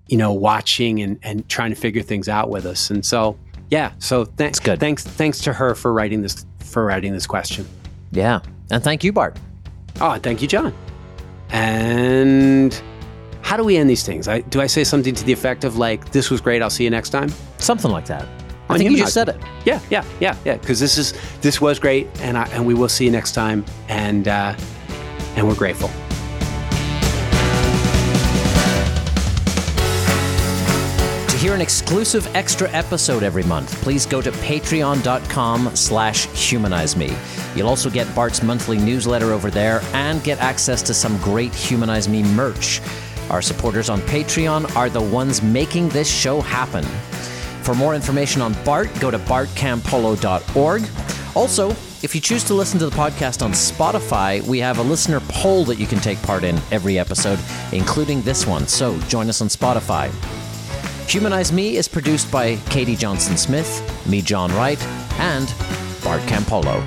you 0.10 0.18
know, 0.18 0.34
watching 0.34 1.02
and 1.02 1.20
and 1.24 1.48
trying 1.48 1.70
to 1.70 1.76
figure 1.76 2.02
things 2.02 2.28
out 2.28 2.50
with 2.50 2.66
us. 2.66 2.90
And 2.90 3.06
so, 3.06 3.38
yeah. 3.70 3.94
So 4.00 4.26
thanks. 4.26 4.60
Good. 4.60 4.80
Thanks. 4.80 5.04
Thanks 5.04 5.40
to 5.40 5.54
her 5.54 5.76
for 5.76 5.94
writing 5.94 6.22
this 6.22 6.46
for 6.60 6.86
writing 6.86 7.14
this 7.14 7.28
question. 7.28 7.66
Yeah. 8.12 8.42
And 8.72 8.84
thank 8.84 9.04
you, 9.04 9.14
Bart. 9.14 9.38
Oh, 10.02 10.18
thank 10.18 10.42
you, 10.42 10.48
John. 10.48 10.74
And 11.50 12.82
how 13.42 13.58
do 13.58 13.64
we 13.64 13.78
end 13.78 13.90
these 13.90 14.04
things? 14.04 14.28
I, 14.28 14.42
do 14.42 14.62
I 14.62 14.68
say 14.68 14.84
something 14.84 15.16
to 15.16 15.24
the 15.24 15.34
effect 15.34 15.64
of 15.64 15.78
like, 15.78 16.12
"This 16.12 16.30
was 16.30 16.42
great. 16.42 16.62
I'll 16.62 16.70
see 16.70 16.84
you 16.84 16.90
next 16.90 17.10
time." 17.10 17.30
Something 17.58 17.92
like 17.92 18.06
that. 18.06 18.28
I 18.70 18.78
think 18.78 18.92
you 18.92 18.98
just 18.98 19.14
said 19.14 19.30
it. 19.30 19.38
Yeah, 19.66 19.80
yeah, 19.90 20.06
yeah, 20.20 20.36
yeah. 20.46 20.58
Because 20.58 20.80
this 20.80 20.98
is 20.98 21.14
this 21.42 21.60
was 21.60 21.80
great, 21.80 22.08
and 22.22 22.38
I, 22.38 22.48
and 22.50 22.68
we 22.68 22.76
will 22.76 22.90
see 22.90 23.06
you 23.06 23.12
next 23.12 23.32
time. 23.32 23.66
And 23.88 24.28
uh, 24.28 24.56
and 25.36 25.48
we're 25.48 25.56
grateful. 25.56 25.90
Hear 31.40 31.54
an 31.54 31.62
exclusive 31.62 32.28
extra 32.36 32.70
episode 32.72 33.24
every 33.24 33.44
month, 33.44 33.74
please 33.82 34.06
go 34.06 34.22
to 34.22 34.30
patreon.com 34.30 35.74
slash 35.74 36.26
humanize 36.28 36.98
me. 36.98 37.16
You'll 37.56 37.70
also 37.70 37.90
get 37.90 38.14
Bart's 38.14 38.44
monthly 38.44 38.78
newsletter 38.78 39.32
over 39.32 39.50
there 39.50 39.80
and 39.94 40.22
get 40.22 40.40
access 40.40 40.82
to 40.84 40.94
some 40.94 41.18
great 41.20 41.56
Humanize 41.56 42.10
Me 42.10 42.24
merch. 42.24 42.82
Our 43.30 43.42
supporters 43.42 43.90
on 43.90 44.02
Patreon 44.02 44.76
are 44.76 44.90
the 44.90 45.02
ones 45.02 45.42
making 45.42 45.88
this 45.90 46.14
show 46.14 46.42
happen. 46.42 46.84
For 47.64 47.74
more 47.74 47.96
information 47.96 48.42
on 48.42 48.54
Bart, 48.66 48.90
go 49.00 49.10
to 49.10 49.20
bartcampolo.org. 49.20 50.90
Also, 51.36 51.70
if 52.04 52.14
you 52.14 52.20
choose 52.20 52.44
to 52.46 52.54
listen 52.54 52.80
to 52.80 52.90
the 52.90 52.96
podcast 52.96 53.42
on 53.46 53.52
Spotify, 53.52 54.42
we 54.46 54.60
have 54.60 54.80
a 54.80 54.84
listener 54.84 55.22
poll 55.30 55.64
that 55.66 55.80
you 55.80 55.88
can 55.88 56.00
take 56.00 56.22
part 56.22 56.44
in 56.44 56.60
every 56.70 57.00
episode, 57.00 57.40
including 57.72 58.24
this 58.24 58.46
one. 58.46 58.68
So 58.68 59.00
join 59.02 59.30
us 59.30 59.42
on 59.42 59.48
Spotify. 59.48 60.12
Humanize 61.10 61.52
Me 61.52 61.76
is 61.76 61.88
produced 61.88 62.32
by 62.32 62.56
Katie 62.70 62.96
Johnson 62.96 63.36
Smith, 63.36 63.82
me, 64.08 64.22
John 64.22 64.54
Wright, 64.54 64.80
and 65.18 65.52
Bart 66.04 66.22
Campolo. 66.30 66.84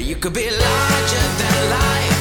You 0.00 0.16
could 0.16 0.32
be 0.32 0.48
larger 0.48 1.26
than 1.36 1.70
life. 1.70 2.11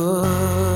Oh. 0.00 0.67